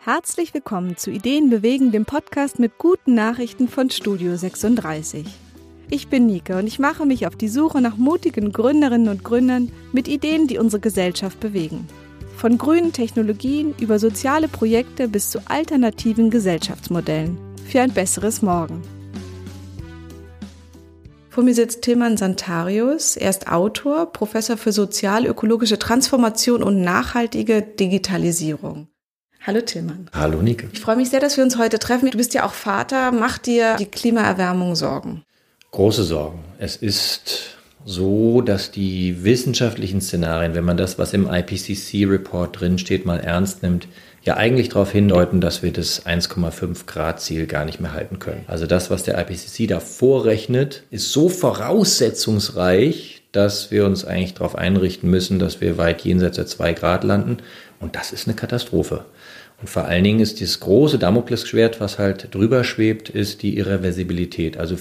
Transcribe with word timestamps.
Herzlich 0.00 0.54
willkommen 0.54 0.96
zu 0.96 1.10
Ideen 1.10 1.50
bewegen, 1.50 1.90
dem 1.90 2.04
Podcast 2.04 2.60
mit 2.60 2.78
guten 2.78 3.14
Nachrichten 3.14 3.66
von 3.66 3.90
Studio 3.90 4.36
36. 4.36 5.26
Ich 5.90 6.06
bin 6.06 6.26
Nike 6.26 6.52
und 6.52 6.68
ich 6.68 6.78
mache 6.78 7.04
mich 7.04 7.26
auf 7.26 7.34
die 7.34 7.48
Suche 7.48 7.80
nach 7.80 7.96
mutigen 7.96 8.52
Gründerinnen 8.52 9.08
und 9.08 9.24
Gründern 9.24 9.72
mit 9.92 10.06
Ideen, 10.06 10.46
die 10.46 10.58
unsere 10.58 10.80
Gesellschaft 10.80 11.40
bewegen. 11.40 11.88
Von 12.36 12.58
grünen 12.58 12.92
Technologien 12.92 13.74
über 13.80 13.98
soziale 13.98 14.46
Projekte 14.46 15.08
bis 15.08 15.30
zu 15.30 15.40
alternativen 15.46 16.30
Gesellschaftsmodellen 16.30 17.36
für 17.66 17.80
ein 17.80 17.92
besseres 17.92 18.40
Morgen. 18.40 18.80
Vor 21.28 21.42
mir 21.42 21.54
sitzt 21.54 21.82
Tilman 21.82 22.16
Santarius. 22.16 23.16
Er 23.16 23.30
ist 23.30 23.48
Autor, 23.48 24.12
Professor 24.12 24.56
für 24.56 24.70
sozial-ökologische 24.72 25.78
Transformation 25.78 26.62
und 26.62 26.82
nachhaltige 26.82 27.62
Digitalisierung. 27.62 28.88
Hallo 29.46 29.60
Tillmann. 29.60 30.10
Hallo 30.12 30.42
Nike. 30.42 30.68
Ich 30.72 30.80
freue 30.80 30.96
mich 30.96 31.10
sehr, 31.10 31.20
dass 31.20 31.36
wir 31.36 31.44
uns 31.44 31.56
heute 31.56 31.78
treffen. 31.78 32.10
Du 32.10 32.18
bist 32.18 32.34
ja 32.34 32.44
auch 32.44 32.52
Vater. 32.52 33.12
Macht 33.12 33.46
dir 33.46 33.76
die 33.76 33.86
Klimaerwärmung 33.86 34.74
Sorgen? 34.74 35.22
Große 35.70 36.04
Sorgen. 36.04 36.44
Es 36.58 36.76
ist 36.76 37.56
so, 37.84 38.42
dass 38.42 38.70
die 38.70 39.24
wissenschaftlichen 39.24 40.00
Szenarien, 40.00 40.54
wenn 40.54 40.64
man 40.64 40.76
das, 40.76 40.98
was 40.98 41.14
im 41.14 41.26
IPCC-Report 41.26 42.60
drinsteht, 42.60 43.06
mal 43.06 43.20
ernst 43.20 43.62
nimmt, 43.62 43.88
ja 44.22 44.36
eigentlich 44.36 44.68
darauf 44.68 44.92
hindeuten, 44.92 45.40
dass 45.40 45.62
wir 45.62 45.72
das 45.72 46.04
1,5 46.04 46.84
Grad 46.86 47.20
Ziel 47.20 47.46
gar 47.46 47.64
nicht 47.64 47.80
mehr 47.80 47.92
halten 47.92 48.18
können. 48.18 48.44
Also 48.48 48.66
das, 48.66 48.90
was 48.90 49.04
der 49.04 49.18
IPCC 49.18 49.68
da 49.68 49.80
vorrechnet, 49.80 50.82
ist 50.90 51.12
so 51.12 51.30
voraussetzungsreich, 51.30 53.22
dass 53.32 53.70
wir 53.70 53.86
uns 53.86 54.04
eigentlich 54.04 54.34
darauf 54.34 54.56
einrichten 54.56 55.08
müssen, 55.08 55.38
dass 55.38 55.62
wir 55.62 55.78
weit 55.78 56.02
jenseits 56.02 56.36
der 56.36 56.46
2 56.46 56.74
Grad 56.74 57.04
landen. 57.04 57.38
Und 57.80 57.94
das 57.94 58.12
ist 58.12 58.26
eine 58.26 58.36
Katastrophe. 58.36 59.04
Und 59.60 59.68
vor 59.68 59.86
allen 59.86 60.04
Dingen 60.04 60.20
ist 60.20 60.40
dieses 60.40 60.60
große 60.60 60.98
Damoklesschwert, 60.98 61.80
was 61.80 61.98
halt 61.98 62.34
drüber 62.34 62.62
schwebt, 62.62 63.08
ist 63.08 63.42
die 63.42 63.56
Irreversibilität. 63.58 64.56
Also 64.56 64.76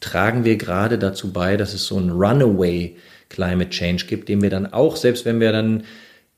tragen 0.00 0.44
wir 0.44 0.56
gerade 0.56 0.98
dazu 0.98 1.32
bei, 1.32 1.56
dass 1.56 1.74
es 1.74 1.86
so 1.86 1.98
ein 1.98 2.10
Runaway 2.10 2.96
Climate 3.28 3.70
Change 3.70 4.06
gibt, 4.06 4.28
den 4.28 4.42
wir 4.42 4.50
dann 4.50 4.72
auch, 4.72 4.96
selbst 4.96 5.24
wenn 5.24 5.38
wir 5.38 5.52
dann 5.52 5.84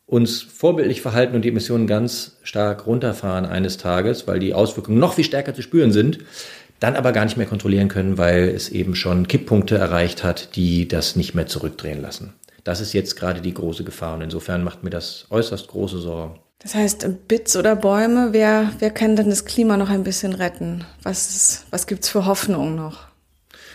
uns 0.04 0.42
vorbildlich 0.42 1.00
verhalten 1.00 1.34
und 1.34 1.42
die 1.42 1.48
Emissionen 1.48 1.86
ganz 1.86 2.36
stark 2.42 2.86
runterfahren 2.86 3.46
eines 3.46 3.78
Tages, 3.78 4.28
weil 4.28 4.40
die 4.40 4.52
Auswirkungen 4.52 4.98
noch 4.98 5.14
viel 5.14 5.24
stärker 5.24 5.54
zu 5.54 5.62
spüren 5.62 5.90
sind, 5.90 6.18
dann 6.80 6.96
aber 6.96 7.12
gar 7.12 7.24
nicht 7.24 7.38
mehr 7.38 7.46
kontrollieren 7.46 7.88
können, 7.88 8.18
weil 8.18 8.48
es 8.48 8.68
eben 8.68 8.94
schon 8.94 9.26
Kipppunkte 9.26 9.78
erreicht 9.78 10.22
hat, 10.22 10.56
die 10.56 10.86
das 10.86 11.16
nicht 11.16 11.34
mehr 11.34 11.46
zurückdrehen 11.46 12.02
lassen. 12.02 12.34
Das 12.64 12.80
ist 12.80 12.92
jetzt 12.92 13.16
gerade 13.16 13.40
die 13.40 13.54
große 13.54 13.84
Gefahr 13.84 14.14
und 14.14 14.22
insofern 14.22 14.62
macht 14.62 14.82
mir 14.82 14.90
das 14.90 15.26
äußerst 15.30 15.68
große 15.68 15.98
Sorgen. 15.98 16.38
Das 16.62 16.74
heißt, 16.74 17.28
Bits 17.28 17.56
oder 17.56 17.74
Bäume, 17.74 18.28
wer, 18.32 18.72
wer 18.78 18.90
kann 18.90 19.16
denn 19.16 19.30
das 19.30 19.44
Klima 19.44 19.76
noch 19.76 19.90
ein 19.90 20.04
bisschen 20.04 20.32
retten? 20.32 20.84
Was, 21.02 21.28
ist, 21.30 21.66
was 21.70 21.86
gibt's 21.86 22.08
für 22.08 22.24
Hoffnung 22.24 22.76
noch? 22.76 23.08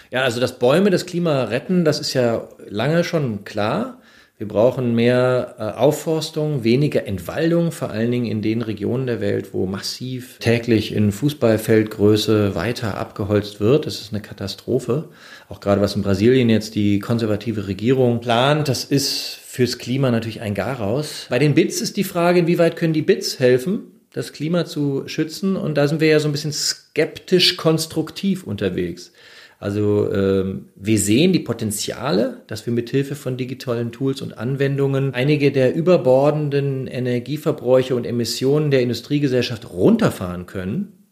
Ja, 0.10 0.24
also 0.24 0.40
dass 0.40 0.58
Bäume 0.58 0.90
das 0.90 1.06
Klima 1.06 1.44
retten, 1.46 1.84
das 1.84 2.00
ist 2.00 2.14
ja 2.14 2.48
lange 2.66 3.04
schon 3.04 3.44
klar. 3.44 3.97
Wir 4.40 4.48
brauchen 4.48 4.94
mehr 4.94 5.56
äh, 5.58 5.80
Aufforstung, 5.80 6.64
weniger 6.64 7.08
Entwaldung, 7.08 7.72
vor 7.72 7.90
allen 7.90 8.12
Dingen 8.12 8.28
in 8.28 8.44
den 8.44 8.62
Regionen 8.62 9.08
der 9.08 9.20
Welt, 9.20 9.52
wo 9.52 9.66
massiv 9.66 10.38
täglich 10.38 10.94
in 10.94 11.12
Fußballfeldgröße 11.12 12.54
weiter 12.54 12.98
abgeholzt 12.98 13.60
wird. 13.60 13.88
Das 13.88 14.00
ist 14.00 14.14
eine 14.14 14.22
Katastrophe. 14.22 15.10
Auch 15.50 15.60
gerade 15.60 15.82
was 15.82 15.96
in 15.96 16.04
Brasilien 16.04 16.52
jetzt 16.52 16.76
die 16.76 17.00
konservative 17.00 17.66
Regierung 17.66 18.22
plant, 18.22 18.68
das 18.68 18.86
ist 18.86 19.40
fürs 19.44 19.80
Klima 19.80 20.12
natürlich 20.12 20.42
ein 20.42 20.54
Garaus. 20.54 21.26
Bei 21.32 21.40
den 21.40 21.56
Bits 21.56 21.82
ist 21.82 21.98
die 21.98 22.04
Frage, 22.04 22.42
inwieweit 22.42 22.76
können 22.76 22.94
die 22.94 23.02
Bits 23.02 23.40
helfen? 23.40 23.94
das 24.18 24.34
Klima 24.34 24.66
zu 24.66 25.04
schützen. 25.08 25.56
Und 25.56 25.76
da 25.76 25.88
sind 25.88 26.02
wir 26.02 26.08
ja 26.08 26.20
so 26.20 26.28
ein 26.28 26.32
bisschen 26.32 26.52
skeptisch 26.52 27.56
konstruktiv 27.56 28.44
unterwegs. 28.44 29.12
Also 29.60 30.12
ähm, 30.14 30.70
wir 30.76 31.00
sehen 31.00 31.34
die 31.34 31.40
Potenziale, 31.40 32.42
dass 32.46 32.66
wir 32.66 32.74
mithilfe 32.74 33.16
von 33.16 33.38
digitalen 33.38 33.92
Tools 33.92 34.22
und 34.22 34.38
Anwendungen 34.38 35.14
einige 35.16 35.52
der 35.52 35.74
überbordenden 35.74 36.86
Energieverbräuche 36.86 37.96
und 37.96 38.06
Emissionen 38.06 38.70
der 38.70 38.82
Industriegesellschaft 38.82 39.72
runterfahren 39.72 40.46
können. 40.46 41.08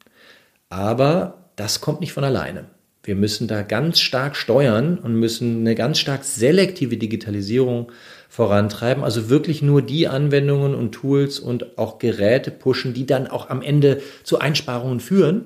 Aber 0.70 1.50
das 1.56 1.82
kommt 1.82 2.02
nicht 2.02 2.14
von 2.14 2.24
alleine. 2.24 2.66
Wir 3.02 3.16
müssen 3.16 3.48
da 3.48 3.62
ganz 3.62 4.00
stark 4.00 4.36
steuern 4.36 4.98
und 4.98 5.16
müssen 5.16 5.60
eine 5.60 5.76
ganz 5.76 6.00
stark 6.00 6.24
selektive 6.24 6.98
Digitalisierung 6.98 7.92
vorantreiben. 8.30 9.04
Also 9.04 9.30
wirklich 9.30 9.62
nur 9.62 9.82
die 9.82 10.08
Anwendungen 10.08 10.76
und 10.76 10.92
Tools 10.92 11.40
und 11.40 11.78
auch 11.78 12.00
Geräte 12.00 12.52
pushen, 12.52 12.94
die 12.94 13.06
dann 13.06 13.28
auch 13.28 13.50
am 13.50 13.62
Ende 13.62 14.02
zu 14.24 14.40
Einsparungen 14.40 15.00
führen. 15.00 15.46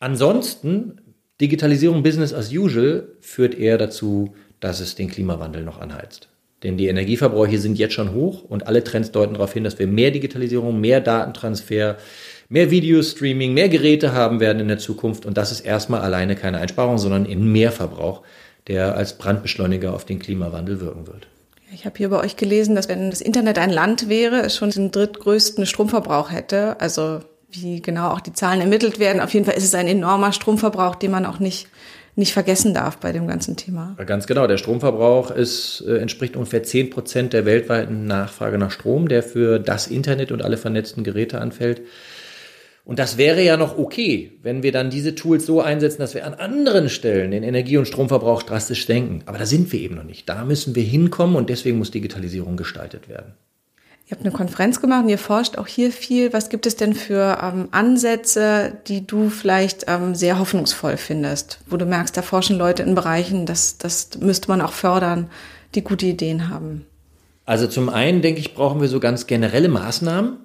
Ansonsten 0.00 1.00
Digitalisierung 1.40 2.02
Business 2.02 2.32
as 2.32 2.52
usual 2.52 3.08
führt 3.20 3.54
eher 3.54 3.78
dazu, 3.78 4.34
dass 4.60 4.80
es 4.80 4.94
den 4.94 5.10
Klimawandel 5.10 5.64
noch 5.64 5.80
anheizt. 5.80 6.28
Denn 6.62 6.78
die 6.78 6.86
Energieverbräuche 6.86 7.58
sind 7.58 7.78
jetzt 7.78 7.94
schon 7.94 8.14
hoch 8.14 8.42
und 8.42 8.66
alle 8.66 8.82
Trends 8.82 9.10
deuten 9.10 9.34
darauf 9.34 9.52
hin, 9.52 9.64
dass 9.64 9.78
wir 9.78 9.86
mehr 9.86 10.10
Digitalisierung, 10.10 10.80
mehr 10.80 11.00
Datentransfer, 11.00 11.98
mehr 12.48 12.70
Videostreaming, 12.70 13.52
mehr 13.52 13.68
Geräte 13.68 14.12
haben 14.12 14.40
werden 14.40 14.60
in 14.60 14.68
der 14.68 14.78
Zukunft. 14.78 15.26
Und 15.26 15.36
das 15.36 15.52
ist 15.52 15.60
erstmal 15.60 16.00
alleine 16.00 16.36
keine 16.36 16.58
Einsparung, 16.58 16.98
sondern 16.98 17.26
ein 17.26 17.52
Mehrverbrauch, 17.52 18.22
der 18.66 18.96
als 18.96 19.18
Brandbeschleuniger 19.18 19.92
auf 19.92 20.06
den 20.06 20.20
Klimawandel 20.20 20.80
wirken 20.80 21.06
wird. 21.06 21.26
Ich 21.74 21.84
habe 21.84 21.98
hier 21.98 22.08
bei 22.08 22.20
euch 22.20 22.36
gelesen, 22.36 22.76
dass 22.76 22.88
wenn 22.88 23.10
das 23.10 23.20
Internet 23.20 23.58
ein 23.58 23.70
Land 23.70 24.08
wäre, 24.08 24.40
es 24.42 24.56
schon 24.56 24.70
den 24.70 24.92
drittgrößten 24.92 25.66
Stromverbrauch 25.66 26.30
hätte. 26.30 26.80
Also 26.80 27.20
wie 27.62 27.80
genau 27.80 28.10
auch 28.10 28.20
die 28.20 28.32
Zahlen 28.32 28.60
ermittelt 28.60 28.98
werden. 28.98 29.20
Auf 29.20 29.34
jeden 29.34 29.46
Fall 29.46 29.56
ist 29.56 29.64
es 29.64 29.74
ein 29.74 29.86
enormer 29.86 30.32
Stromverbrauch, 30.32 30.94
den 30.94 31.10
man 31.10 31.26
auch 31.26 31.38
nicht 31.38 31.68
nicht 32.16 32.32
vergessen 32.32 32.74
darf 32.74 32.98
bei 32.98 33.12
dem 33.12 33.26
ganzen 33.26 33.56
Thema. 33.56 33.96
Ganz 34.06 34.26
genau. 34.26 34.46
Der 34.46 34.58
Stromverbrauch 34.58 35.30
ist, 35.30 35.84
äh, 35.86 35.98
entspricht 35.98 36.36
ungefähr 36.36 36.62
10 36.62 36.90
Prozent 36.90 37.32
der 37.32 37.44
weltweiten 37.44 38.06
Nachfrage 38.06 38.58
nach 38.58 38.70
Strom, 38.70 39.08
der 39.08 39.22
für 39.22 39.58
das 39.58 39.88
Internet 39.88 40.30
und 40.30 40.42
alle 40.42 40.56
vernetzten 40.56 41.02
Geräte 41.02 41.40
anfällt. 41.40 41.82
Und 42.84 42.98
das 42.98 43.16
wäre 43.16 43.42
ja 43.42 43.56
noch 43.56 43.78
okay, 43.78 44.32
wenn 44.42 44.62
wir 44.62 44.70
dann 44.70 44.90
diese 44.90 45.14
Tools 45.14 45.46
so 45.46 45.62
einsetzen, 45.62 46.00
dass 46.00 46.14
wir 46.14 46.26
an 46.26 46.34
anderen 46.34 46.90
Stellen 46.90 47.30
den 47.30 47.42
Energie- 47.42 47.78
und 47.78 47.88
Stromverbrauch 47.88 48.42
drastisch 48.42 48.86
senken. 48.86 49.22
Aber 49.24 49.38
da 49.38 49.46
sind 49.46 49.72
wir 49.72 49.80
eben 49.80 49.94
noch 49.94 50.04
nicht. 50.04 50.28
Da 50.28 50.44
müssen 50.44 50.74
wir 50.74 50.82
hinkommen 50.82 51.34
und 51.34 51.48
deswegen 51.48 51.78
muss 51.78 51.90
Digitalisierung 51.90 52.56
gestaltet 52.58 53.08
werden. 53.08 53.32
Ihr 54.06 54.10
habt 54.10 54.20
eine 54.20 54.34
Konferenz 54.34 54.82
gemacht 54.82 55.04
und 55.04 55.08
ihr 55.08 55.18
forscht 55.18 55.56
auch 55.56 55.66
hier 55.66 55.90
viel. 55.90 56.34
Was 56.34 56.50
gibt 56.50 56.66
es 56.66 56.76
denn 56.76 56.92
für 56.94 57.38
ähm, 57.42 57.68
Ansätze, 57.70 58.76
die 58.86 59.06
du 59.06 59.30
vielleicht 59.30 59.86
ähm, 59.88 60.14
sehr 60.14 60.38
hoffnungsvoll 60.38 60.98
findest, 60.98 61.60
wo 61.66 61.78
du 61.78 61.86
merkst, 61.86 62.14
da 62.14 62.20
forschen 62.20 62.58
Leute 62.58 62.82
in 62.82 62.94
Bereichen, 62.94 63.46
das, 63.46 63.78
das 63.78 64.10
müsste 64.20 64.48
man 64.48 64.60
auch 64.60 64.72
fördern, 64.72 65.30
die 65.74 65.82
gute 65.82 66.04
Ideen 66.04 66.50
haben? 66.50 66.84
Also 67.46 67.66
zum 67.66 67.88
einen 67.88 68.20
denke 68.20 68.40
ich, 68.40 68.54
brauchen 68.54 68.82
wir 68.82 68.88
so 68.88 69.00
ganz 69.00 69.26
generelle 69.26 69.68
Maßnahmen, 69.68 70.36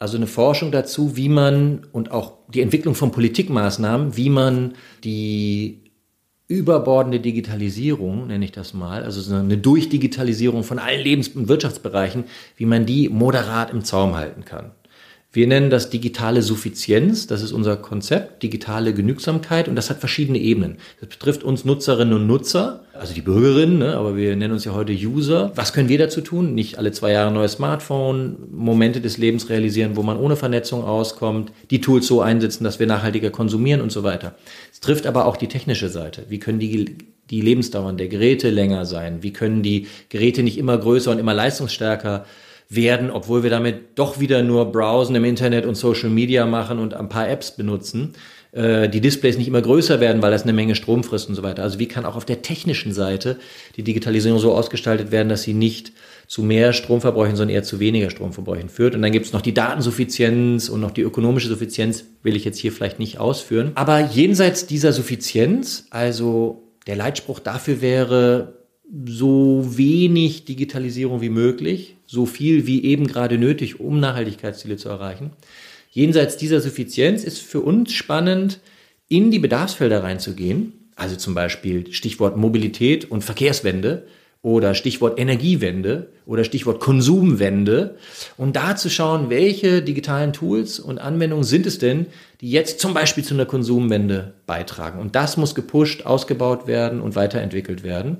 also 0.00 0.16
eine 0.16 0.26
Forschung 0.26 0.72
dazu, 0.72 1.16
wie 1.16 1.28
man 1.28 1.86
und 1.92 2.10
auch 2.10 2.32
die 2.48 2.62
Entwicklung 2.62 2.96
von 2.96 3.12
Politikmaßnahmen, 3.12 4.16
wie 4.16 4.28
man 4.28 4.74
die 5.04 5.83
überbordende 6.46 7.20
Digitalisierung, 7.20 8.26
nenne 8.26 8.44
ich 8.44 8.52
das 8.52 8.74
mal, 8.74 9.02
also 9.02 9.34
eine 9.34 9.56
Durchdigitalisierung 9.56 10.62
von 10.62 10.78
allen 10.78 11.02
Lebens- 11.02 11.28
und 11.28 11.48
Wirtschaftsbereichen, 11.48 12.24
wie 12.56 12.66
man 12.66 12.86
die 12.86 13.08
moderat 13.08 13.70
im 13.70 13.84
Zaum 13.84 14.14
halten 14.14 14.44
kann. 14.44 14.72
Wir 15.34 15.48
nennen 15.48 15.68
das 15.68 15.90
digitale 15.90 16.42
Suffizienz, 16.42 17.26
das 17.26 17.42
ist 17.42 17.50
unser 17.50 17.76
Konzept, 17.76 18.44
digitale 18.44 18.94
Genügsamkeit 18.94 19.66
und 19.66 19.74
das 19.74 19.90
hat 19.90 19.98
verschiedene 19.98 20.38
Ebenen. 20.38 20.76
Das 21.00 21.08
betrifft 21.08 21.42
uns 21.42 21.64
Nutzerinnen 21.64 22.14
und 22.14 22.28
Nutzer, 22.28 22.84
also 22.92 23.14
die 23.14 23.20
Bürgerinnen, 23.20 23.78
ne, 23.78 23.96
aber 23.96 24.14
wir 24.16 24.36
nennen 24.36 24.52
uns 24.52 24.64
ja 24.64 24.74
heute 24.74 24.92
User. 24.92 25.50
Was 25.56 25.72
können 25.72 25.88
wir 25.88 25.98
dazu 25.98 26.20
tun? 26.20 26.54
Nicht 26.54 26.78
alle 26.78 26.92
zwei 26.92 27.10
Jahre 27.10 27.32
neues 27.32 27.54
Smartphone, 27.54 28.36
Momente 28.52 29.00
des 29.00 29.18
Lebens 29.18 29.48
realisieren, 29.48 29.96
wo 29.96 30.04
man 30.04 30.18
ohne 30.18 30.36
Vernetzung 30.36 30.84
auskommt, 30.84 31.50
die 31.68 31.80
Tools 31.80 32.06
so 32.06 32.20
einsetzen, 32.20 32.62
dass 32.62 32.78
wir 32.78 32.86
nachhaltiger 32.86 33.30
konsumieren 33.30 33.80
und 33.80 33.90
so 33.90 34.04
weiter. 34.04 34.36
Es 34.72 34.78
trifft 34.78 35.04
aber 35.04 35.26
auch 35.26 35.36
die 35.36 35.48
technische 35.48 35.88
Seite. 35.88 36.26
Wie 36.28 36.38
können 36.38 36.60
die 36.60 36.96
die 37.30 37.40
Lebensdauern 37.40 37.96
der 37.96 38.06
Geräte 38.06 38.50
länger 38.50 38.86
sein? 38.86 39.24
Wie 39.24 39.32
können 39.32 39.64
die 39.64 39.88
Geräte 40.10 40.44
nicht 40.44 40.58
immer 40.58 40.78
größer 40.78 41.10
und 41.10 41.18
immer 41.18 41.34
leistungsstärker 41.34 42.24
werden, 42.68 43.10
obwohl 43.10 43.42
wir 43.42 43.50
damit 43.50 43.98
doch 43.98 44.20
wieder 44.20 44.42
nur 44.42 44.72
Browsen 44.72 45.14
im 45.16 45.24
Internet 45.24 45.66
und 45.66 45.74
Social 45.76 46.10
Media 46.10 46.46
machen 46.46 46.78
und 46.78 46.94
ein 46.94 47.08
paar 47.08 47.28
Apps 47.28 47.56
benutzen. 47.56 48.14
Äh, 48.52 48.88
die 48.88 49.00
Displays 49.00 49.36
nicht 49.36 49.48
immer 49.48 49.62
größer 49.62 50.00
werden, 50.00 50.22
weil 50.22 50.30
das 50.30 50.44
eine 50.44 50.52
Menge 50.52 50.74
Strom 50.74 51.02
frisst 51.02 51.28
und 51.28 51.34
so 51.34 51.42
weiter. 51.42 51.62
Also 51.62 51.78
wie 51.78 51.88
kann 51.88 52.04
auch 52.04 52.14
auf 52.16 52.24
der 52.24 52.42
technischen 52.42 52.92
Seite 52.92 53.36
die 53.76 53.82
Digitalisierung 53.82 54.38
so 54.38 54.52
ausgestaltet 54.52 55.10
werden, 55.10 55.28
dass 55.28 55.42
sie 55.42 55.54
nicht 55.54 55.92
zu 56.28 56.42
mehr 56.42 56.72
Stromverbräuchen, 56.72 57.36
sondern 57.36 57.54
eher 57.54 57.64
zu 57.64 57.80
weniger 57.80 58.10
Stromverbräuchen 58.10 58.68
führt. 58.68 58.94
Und 58.94 59.02
dann 59.02 59.12
gibt 59.12 59.26
es 59.26 59.32
noch 59.32 59.42
die 59.42 59.54
Datensuffizienz 59.54 60.68
und 60.68 60.80
noch 60.80 60.92
die 60.92 61.02
ökonomische 61.02 61.48
Suffizienz, 61.48 62.04
will 62.22 62.36
ich 62.36 62.44
jetzt 62.44 62.58
hier 62.58 62.72
vielleicht 62.72 62.98
nicht 62.98 63.18
ausführen. 63.18 63.72
Aber 63.74 64.00
jenseits 64.00 64.66
dieser 64.66 64.92
Suffizienz, 64.92 65.86
also 65.90 66.62
der 66.86 66.96
Leitspruch 66.96 67.40
dafür 67.40 67.80
wäre, 67.80 68.54
so 69.06 69.64
wenig 69.76 70.44
Digitalisierung 70.44 71.20
wie 71.20 71.30
möglich, 71.30 71.96
so 72.14 72.24
viel 72.24 72.66
wie 72.66 72.84
eben 72.84 73.06
gerade 73.06 73.36
nötig, 73.36 73.80
um 73.80 73.98
Nachhaltigkeitsziele 73.98 74.76
zu 74.76 74.88
erreichen. 74.88 75.32
Jenseits 75.90 76.36
dieser 76.36 76.60
Suffizienz 76.60 77.24
ist 77.24 77.38
für 77.42 77.60
uns 77.60 77.92
spannend, 77.92 78.60
in 79.08 79.30
die 79.30 79.40
Bedarfsfelder 79.40 80.02
reinzugehen. 80.02 80.72
Also 80.96 81.16
zum 81.16 81.34
Beispiel 81.34 81.92
Stichwort 81.92 82.36
Mobilität 82.36 83.10
und 83.10 83.22
Verkehrswende 83.22 84.06
oder 84.42 84.74
Stichwort 84.74 85.18
Energiewende 85.18 86.10
oder 86.26 86.44
Stichwort 86.44 86.78
Konsumwende 86.78 87.96
und 88.36 88.54
da 88.54 88.76
zu 88.76 88.90
schauen, 88.90 89.30
welche 89.30 89.82
digitalen 89.82 90.32
Tools 90.32 90.78
und 90.78 90.98
Anwendungen 90.98 91.44
sind 91.44 91.66
es 91.66 91.78
denn, 91.78 92.06
die 92.40 92.50
jetzt 92.50 92.78
zum 92.78 92.94
Beispiel 92.94 93.24
zu 93.24 93.34
einer 93.34 93.46
Konsumwende 93.46 94.34
beitragen. 94.46 95.00
Und 95.00 95.16
das 95.16 95.36
muss 95.36 95.54
gepusht, 95.54 96.04
ausgebaut 96.06 96.66
werden 96.66 97.00
und 97.00 97.16
weiterentwickelt 97.16 97.82
werden. 97.82 98.18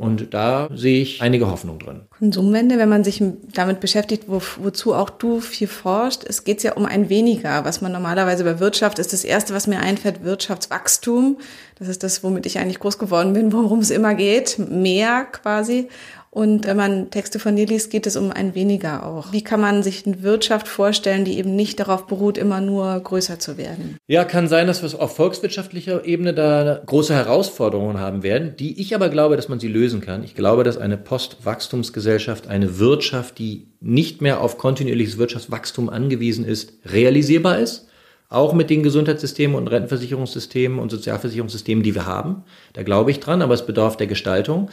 Und 0.00 0.32
da 0.32 0.70
sehe 0.74 1.02
ich 1.02 1.20
einige 1.20 1.50
Hoffnung 1.50 1.78
drin. 1.78 2.00
Konsumwende, 2.18 2.78
wenn 2.78 2.88
man 2.88 3.04
sich 3.04 3.22
damit 3.52 3.80
beschäftigt, 3.80 4.24
wo, 4.28 4.40
wozu 4.56 4.94
auch 4.94 5.10
du 5.10 5.40
viel 5.40 5.68
forscht, 5.68 6.24
es 6.26 6.44
geht 6.44 6.62
ja 6.62 6.72
um 6.72 6.86
ein 6.86 7.10
weniger, 7.10 7.66
was 7.66 7.82
man 7.82 7.92
normalerweise 7.92 8.44
bei 8.44 8.60
Wirtschaft 8.60 8.98
ist. 8.98 9.12
Das 9.12 9.24
erste, 9.24 9.52
was 9.52 9.66
mir 9.66 9.80
einfällt, 9.80 10.24
Wirtschaftswachstum. 10.24 11.36
Das 11.78 11.88
ist 11.88 12.02
das, 12.02 12.24
womit 12.24 12.46
ich 12.46 12.58
eigentlich 12.58 12.78
groß 12.78 12.98
geworden 12.98 13.34
bin, 13.34 13.52
worum 13.52 13.80
es 13.80 13.90
immer 13.90 14.14
geht. 14.14 14.58
Mehr 14.58 15.26
quasi. 15.26 15.90
Und 16.32 16.64
wenn 16.64 16.76
man 16.76 17.10
Texte 17.10 17.40
von 17.40 17.56
dir 17.56 17.66
liest, 17.66 17.90
geht 17.90 18.06
es 18.06 18.16
um 18.16 18.30
ein 18.30 18.54
weniger 18.54 19.04
auch. 19.04 19.32
Wie 19.32 19.42
kann 19.42 19.60
man 19.60 19.82
sich 19.82 20.06
eine 20.06 20.22
Wirtschaft 20.22 20.68
vorstellen, 20.68 21.24
die 21.24 21.36
eben 21.36 21.56
nicht 21.56 21.80
darauf 21.80 22.06
beruht, 22.06 22.38
immer 22.38 22.60
nur 22.60 23.00
größer 23.00 23.40
zu 23.40 23.58
werden? 23.58 23.96
Ja, 24.06 24.24
kann 24.24 24.46
sein, 24.46 24.68
dass 24.68 24.80
wir 24.80 25.00
auf 25.00 25.16
volkswirtschaftlicher 25.16 26.04
Ebene 26.04 26.32
da 26.32 26.80
große 26.86 27.14
Herausforderungen 27.14 27.98
haben 27.98 28.22
werden, 28.22 28.54
die 28.56 28.80
ich 28.80 28.94
aber 28.94 29.08
glaube, 29.08 29.34
dass 29.34 29.48
man 29.48 29.58
sie 29.58 29.66
lösen 29.66 30.00
kann. 30.00 30.22
Ich 30.22 30.36
glaube, 30.36 30.62
dass 30.62 30.78
eine 30.78 30.96
Postwachstumsgesellschaft, 30.96 32.46
eine 32.46 32.78
Wirtschaft, 32.78 33.38
die 33.38 33.66
nicht 33.80 34.22
mehr 34.22 34.40
auf 34.40 34.56
kontinuierliches 34.56 35.18
Wirtschaftswachstum 35.18 35.88
angewiesen 35.88 36.44
ist, 36.44 36.74
realisierbar 36.84 37.58
ist 37.58 37.88
auch 38.30 38.52
mit 38.52 38.70
den 38.70 38.84
Gesundheitssystemen 38.84 39.56
und 39.56 39.66
Rentenversicherungssystemen 39.66 40.78
und 40.78 40.90
Sozialversicherungssystemen, 40.90 41.82
die 41.82 41.96
wir 41.96 42.06
haben. 42.06 42.44
Da 42.74 42.84
glaube 42.84 43.10
ich 43.10 43.18
dran, 43.18 43.42
aber 43.42 43.54
es 43.54 43.66
bedarf 43.66 43.96
der 43.96 44.06
Gestaltung. 44.06 44.70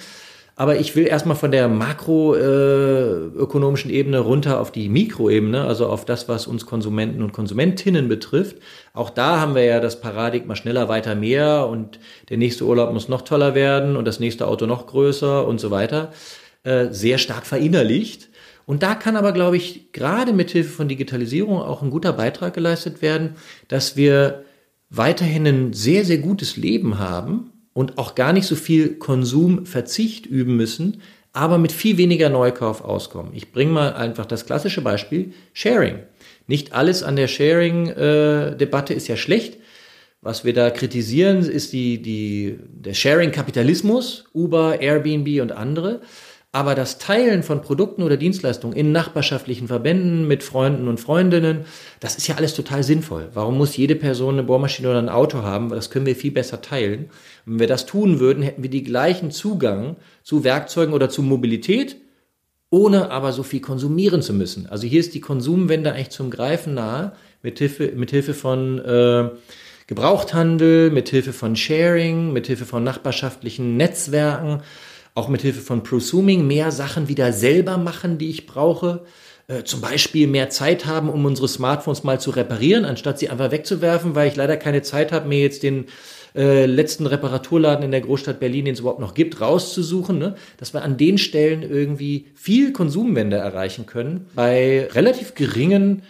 Aber 0.59 0.79
ich 0.79 0.95
will 0.95 1.05
erstmal 1.05 1.35
von 1.35 1.51
der 1.51 1.67
makroökonomischen 1.67 3.91
äh, 3.91 3.93
Ebene 3.93 4.17
runter 4.17 4.59
auf 4.59 4.71
die 4.71 4.89
Mikroebene, 4.89 5.63
also 5.63 5.85
auf 5.85 6.03
das, 6.03 6.27
was 6.27 6.47
uns 6.47 6.65
Konsumenten 6.65 7.21
und 7.21 7.31
Konsumentinnen 7.31 8.07
betrifft. 8.07 8.57
Auch 8.91 9.11
da 9.11 9.39
haben 9.39 9.53
wir 9.53 9.65
ja 9.65 9.79
das 9.79 10.01
Paradigma 10.01 10.55
schneller, 10.55 10.89
weiter, 10.89 11.13
mehr 11.13 11.67
und 11.67 11.99
der 12.29 12.37
nächste 12.37 12.65
Urlaub 12.65 12.91
muss 12.91 13.07
noch 13.07 13.21
toller 13.21 13.53
werden 13.53 13.95
und 13.95 14.05
das 14.05 14.19
nächste 14.19 14.47
Auto 14.47 14.65
noch 14.65 14.87
größer 14.87 15.47
und 15.47 15.59
so 15.59 15.69
weiter, 15.69 16.11
äh, 16.63 16.87
sehr 16.89 17.19
stark 17.19 17.45
verinnerlicht. 17.45 18.29
Und 18.65 18.81
da 18.81 18.95
kann 18.95 19.15
aber, 19.15 19.33
glaube 19.33 19.57
ich, 19.57 19.91
gerade 19.91 20.33
mit 20.33 20.49
Hilfe 20.49 20.71
von 20.71 20.87
Digitalisierung 20.87 21.61
auch 21.61 21.83
ein 21.83 21.91
guter 21.91 22.13
Beitrag 22.13 22.55
geleistet 22.55 23.03
werden, 23.03 23.35
dass 23.67 23.95
wir 23.95 24.43
weiterhin 24.89 25.45
ein 25.45 25.73
sehr, 25.73 26.03
sehr 26.03 26.17
gutes 26.17 26.57
Leben 26.57 26.97
haben, 26.97 27.51
und 27.77 27.99
auch 27.99 28.15
gar 28.15 28.33
nicht 28.33 28.47
so 28.47 28.55
viel 28.55 28.95
Konsumverzicht 28.95 30.25
üben 30.25 30.55
müssen, 30.55 30.99
aber 31.31 31.59
mit 31.59 31.71
viel 31.71 31.99
weniger 31.99 32.27
Neukauf 32.27 32.83
auskommen. 32.83 33.33
Ich 33.35 33.51
bringe 33.51 33.71
mal 33.71 33.93
einfach 33.93 34.25
das 34.25 34.47
klassische 34.47 34.81
Beispiel 34.81 35.31
Sharing. 35.53 35.99
Nicht 36.47 36.73
alles 36.73 37.03
an 37.03 37.15
der 37.15 37.27
Sharing-Debatte 37.27 38.95
ist 38.95 39.07
ja 39.07 39.15
schlecht. 39.15 39.59
Was 40.21 40.43
wir 40.43 40.55
da 40.55 40.71
kritisieren, 40.71 41.47
ist 41.47 41.71
die, 41.71 42.01
die, 42.01 42.57
der 42.67 42.95
Sharing-Kapitalismus, 42.95 44.23
Uber, 44.33 44.81
Airbnb 44.81 45.39
und 45.39 45.51
andere. 45.51 46.01
Aber 46.53 46.75
das 46.75 46.97
Teilen 46.97 47.43
von 47.43 47.61
Produkten 47.61 48.03
oder 48.03 48.15
Dienstleistungen 48.15 48.75
in 48.75 48.91
nachbarschaftlichen 48.91 49.67
Verbänden 49.67 50.27
mit 50.27 50.43
Freunden 50.43 50.87
und 50.87 50.99
Freundinnen, 50.99 51.65
das 51.99 52.17
ist 52.17 52.27
ja 52.27 52.35
alles 52.35 52.55
total 52.55 52.83
sinnvoll. 52.83 53.29
Warum 53.33 53.57
muss 53.57 53.75
jede 53.75 53.95
Person 53.95 54.35
eine 54.35 54.43
Bohrmaschine 54.43 54.89
oder 54.89 54.99
ein 54.99 55.09
Auto 55.09 55.43
haben? 55.43 55.69
Das 55.69 55.89
können 55.89 56.05
wir 56.05 56.15
viel 56.15 56.31
besser 56.31 56.61
teilen. 56.61 57.09
Wenn 57.45 57.59
wir 57.59 57.67
das 57.67 57.85
tun 57.85 58.19
würden, 58.19 58.43
hätten 58.43 58.63
wir 58.63 58.69
die 58.69 58.83
gleichen 58.83 59.29
Zugang 59.31 59.97
zu 60.23 60.43
Werkzeugen 60.43 60.93
oder 60.93 61.09
zu 61.09 61.21
Mobilität, 61.21 61.97
ohne 62.69 63.11
aber 63.11 63.33
so 63.33 63.43
viel 63.43 63.61
konsumieren 63.61 64.21
zu 64.21 64.33
müssen. 64.33 64.67
Also 64.67 64.87
hier 64.87 65.01
ist 65.01 65.13
die 65.13 65.21
Konsumwende 65.21 65.91
eigentlich 65.91 66.09
zum 66.09 66.31
Greifen 66.31 66.73
nahe, 66.73 67.11
mit 67.41 67.59
Hilfe, 67.59 67.91
mit 67.95 68.09
Hilfe 68.11 68.33
von 68.33 68.79
äh, 68.79 69.29
Gebrauchthandel, 69.87 70.91
mit 70.91 71.09
Hilfe 71.09 71.33
von 71.33 71.55
Sharing, 71.55 72.33
mit 72.33 72.47
Hilfe 72.47 72.65
von 72.65 72.83
nachbarschaftlichen 72.83 73.77
Netzwerken 73.77 74.61
auch 75.17 75.27
mit 75.27 75.41
Hilfe 75.41 75.61
von 75.61 75.83
Prosuming 75.83 76.45
mehr 76.45 76.71
Sachen 76.71 77.07
wieder 77.07 77.33
selber 77.33 77.77
machen, 77.77 78.17
die 78.17 78.29
ich 78.29 78.45
brauche. 78.45 79.01
Äh, 79.47 79.63
zum 79.63 79.81
Beispiel 79.81 80.27
mehr 80.27 80.49
Zeit 80.49 80.85
haben, 80.85 81.09
um 81.09 81.25
unsere 81.25 81.47
Smartphones 81.47 82.03
mal 82.03 82.19
zu 82.19 82.31
reparieren, 82.31 82.85
anstatt 82.85 83.17
sie 83.17 83.29
einfach 83.29 83.51
wegzuwerfen, 83.51 84.13
weil 84.13 84.27
ich 84.27 84.35
leider 84.35 84.57
keine 84.57 84.81
Zeit 84.81 85.11
habe, 85.11 85.27
mir 85.27 85.39
jetzt 85.39 85.63
den 85.63 85.85
äh, 86.35 86.65
letzten 86.65 87.07
Reparaturladen 87.07 87.83
in 87.83 87.91
der 87.91 88.01
Großstadt 88.01 88.39
Berlin, 88.39 88.65
den 88.65 88.73
es 88.73 88.81
überhaupt 88.81 88.99
noch 88.99 89.13
gibt, 89.13 89.41
rauszusuchen, 89.41 90.19
ne? 90.19 90.35
dass 90.57 90.73
wir 90.73 90.83
an 90.83 90.97
den 90.97 91.17
Stellen 91.17 91.63
irgendwie 91.63 92.25
viel 92.35 92.71
Konsumwende 92.71 93.37
erreichen 93.37 93.85
können 93.85 94.27
bei 94.35 94.87
relativ 94.91 95.33
geringen 95.33 96.03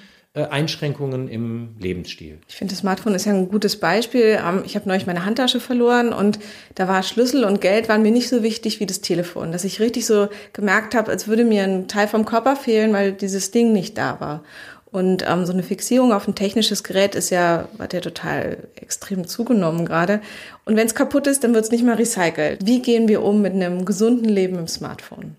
Einschränkungen 0.44 1.28
im 1.28 1.76
Lebensstil. 1.80 2.40
Ich 2.48 2.56
finde, 2.56 2.74
das 2.74 2.80
Smartphone 2.80 3.16
ist 3.16 3.26
ja 3.26 3.34
ein 3.34 3.50
gutes 3.50 3.80
Beispiel. 3.80 4.40
Ähm, 4.46 4.64
ich 4.66 4.76
habe 4.76 4.88
neulich 4.88 5.08
meine 5.08 5.26
Handtasche 5.26 5.60
verloren 5.60 6.14
und 6.14 6.40
da 6.76 6.88
war 6.88 7.04
Schlüssel 7.04 7.44
und 7.44 7.62
Geld 7.62 7.90
waren 7.90 8.02
mir 8.02 8.12
nicht 8.12 8.30
so 8.30 8.44
wichtig 8.44 8.80
wie 8.80 8.86
das 8.86 9.02
Telefon, 9.02 9.52
dass 9.52 9.64
ich 9.64 9.80
richtig 9.80 10.06
so 10.06 10.30
gemerkt 10.54 10.96
habe, 10.96 11.12
als 11.12 11.28
würde 11.28 11.44
mir 11.44 11.64
ein 11.64 11.88
Teil 11.88 12.08
vom 12.08 12.26
Körper 12.26 12.56
fehlen, 12.56 12.94
weil 12.94 13.14
dieses 13.14 13.52
Ding 13.52 13.74
nicht 13.74 13.98
da 13.98 14.20
war. 14.20 14.44
Und 14.90 15.26
ähm, 15.28 15.46
so 15.46 15.52
eine 15.52 15.64
Fixierung 15.64 16.14
auf 16.14 16.28
ein 16.28 16.36
technisches 16.36 16.84
Gerät 16.84 17.14
ist 17.14 17.30
ja, 17.30 17.68
hat 17.78 17.94
ja 17.94 18.00
total 18.00 18.58
extrem 18.76 19.28
zugenommen 19.28 19.86
gerade. 19.86 20.22
Und 20.66 20.78
wenn 20.78 20.88
es 20.88 20.96
kaputt 20.96 21.28
ist, 21.28 21.44
dann 21.44 21.54
wird 21.54 21.66
es 21.66 21.72
nicht 21.72 21.84
mehr 21.84 22.00
recycelt. 22.00 22.66
Wie 22.66 22.82
gehen 22.82 23.08
wir 23.08 23.22
um 23.22 23.42
mit 23.42 23.54
einem 23.54 23.84
gesunden 23.84 24.30
Leben 24.30 24.58
im 24.58 24.68
Smartphone? 24.68 25.36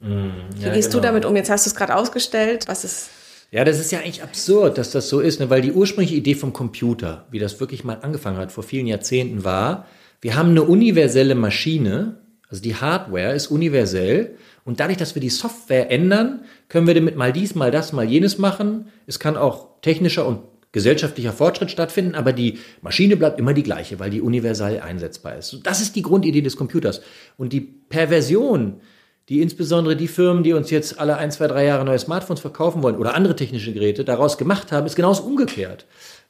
Mm, 0.00 0.28
ja, 0.58 0.70
Wie 0.70 0.74
gehst 0.74 0.90
genau. 0.90 1.02
du 1.02 1.08
damit 1.08 1.24
um? 1.26 1.36
Jetzt 1.36 1.50
hast 1.50 1.66
du 1.66 1.70
es 1.70 1.76
gerade 1.76 1.94
ausgestellt. 1.94 2.68
Was 2.68 2.84
ist 2.84 3.10
ja, 3.50 3.64
das 3.64 3.78
ist 3.78 3.92
ja 3.92 4.00
eigentlich 4.00 4.22
absurd, 4.22 4.78
dass 4.78 4.90
das 4.90 5.08
so 5.08 5.20
ist, 5.20 5.40
ne? 5.40 5.50
weil 5.50 5.62
die 5.62 5.72
ursprüngliche 5.72 6.16
Idee 6.16 6.34
vom 6.34 6.52
Computer, 6.52 7.26
wie 7.30 7.38
das 7.38 7.60
wirklich 7.60 7.84
mal 7.84 7.98
angefangen 8.02 8.38
hat 8.38 8.52
vor 8.52 8.64
vielen 8.64 8.86
Jahrzehnten, 8.86 9.44
war, 9.44 9.86
wir 10.20 10.36
haben 10.36 10.50
eine 10.50 10.62
universelle 10.62 11.34
Maschine, 11.34 12.20
also 12.48 12.62
die 12.62 12.74
Hardware 12.74 13.34
ist 13.34 13.48
universell 13.48 14.36
und 14.64 14.80
dadurch, 14.80 14.98
dass 14.98 15.14
wir 15.14 15.20
die 15.20 15.30
Software 15.30 15.90
ändern, 15.90 16.44
können 16.68 16.86
wir 16.86 16.94
damit 16.94 17.16
mal 17.16 17.32
dies, 17.32 17.54
mal 17.54 17.70
das, 17.70 17.92
mal 17.92 18.04
jenes 18.04 18.38
machen. 18.38 18.88
Es 19.06 19.18
kann 19.18 19.36
auch 19.36 19.80
technischer 19.80 20.26
und 20.26 20.40
gesellschaftlicher 20.72 21.32
Fortschritt 21.32 21.70
stattfinden, 21.70 22.14
aber 22.14 22.32
die 22.32 22.58
Maschine 22.82 23.16
bleibt 23.16 23.38
immer 23.38 23.54
die 23.54 23.62
gleiche, 23.62 23.98
weil 23.98 24.10
die 24.10 24.20
universell 24.20 24.80
einsetzbar 24.80 25.36
ist. 25.36 25.60
Das 25.62 25.80
ist 25.80 25.96
die 25.96 26.02
Grundidee 26.02 26.42
des 26.42 26.56
Computers. 26.56 27.00
Und 27.36 27.52
die 27.52 27.60
Perversion 27.60 28.80
die 29.28 29.40
insbesondere 29.42 29.96
die 29.96 30.08
Firmen, 30.08 30.42
die 30.42 30.52
uns 30.52 30.70
jetzt 30.70 31.00
alle 31.00 31.16
ein, 31.16 31.30
zwei, 31.32 31.48
drei 31.48 31.64
Jahre 31.64 31.84
neue 31.84 31.98
Smartphones 31.98 32.40
verkaufen 32.40 32.82
wollen 32.82 32.96
oder 32.96 33.14
andere 33.14 33.34
technische 33.34 33.72
Geräte 33.72 34.04
daraus 34.04 34.38
gemacht 34.38 34.70
haben, 34.70 34.86
ist 34.86 34.96
genauso 34.96 35.24
umgekehrt. 35.24 35.86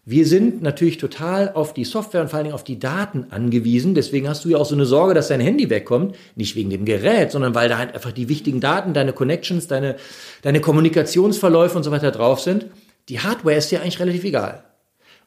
Wir 0.09 0.25
sind 0.25 0.63
natürlich 0.63 0.99
total 0.99 1.53
auf 1.53 1.75
die 1.75 1.85
Software 1.85 2.23
und 2.23 2.29
vor 2.29 2.37
allen 2.37 2.45
Dingen 2.45 2.55
auf 2.55 2.63
die 2.63 2.79
Daten 2.79 3.27
angewiesen. 3.31 3.97
Deswegen 3.97 4.29
hast 4.29 4.45
du 4.45 4.51
ja 4.51 4.57
auch 4.57 4.65
so 4.65 4.77
eine 4.77 4.87
Sorge, 4.87 5.15
dass 5.15 5.27
dein 5.27 5.41
Handy 5.41 5.69
wegkommt. 5.69 6.15
Nicht 6.37 6.55
wegen 6.55 6.71
dem 6.71 6.85
Gerät, 6.85 7.33
sondern 7.33 7.57
weil 7.57 7.69
da 7.69 7.79
halt 7.79 7.93
einfach 7.93 8.13
die 8.13 8.29
wichtigen 8.29 8.61
Daten, 8.61 8.95
deine 8.95 9.13
Connections, 9.13 9.67
deine, 9.67 9.97
deine 10.43 10.61
Kommunikationsverläufe 10.61 11.77
und 11.77 11.83
so 11.83 11.91
weiter 11.91 12.13
drauf 12.13 12.41
sind. 12.41 12.67
Die 13.09 13.19
Hardware 13.19 13.57
ist 13.57 13.73
dir 13.73 13.83
eigentlich 13.83 13.99
relativ 13.99 14.23
egal. 14.23 14.63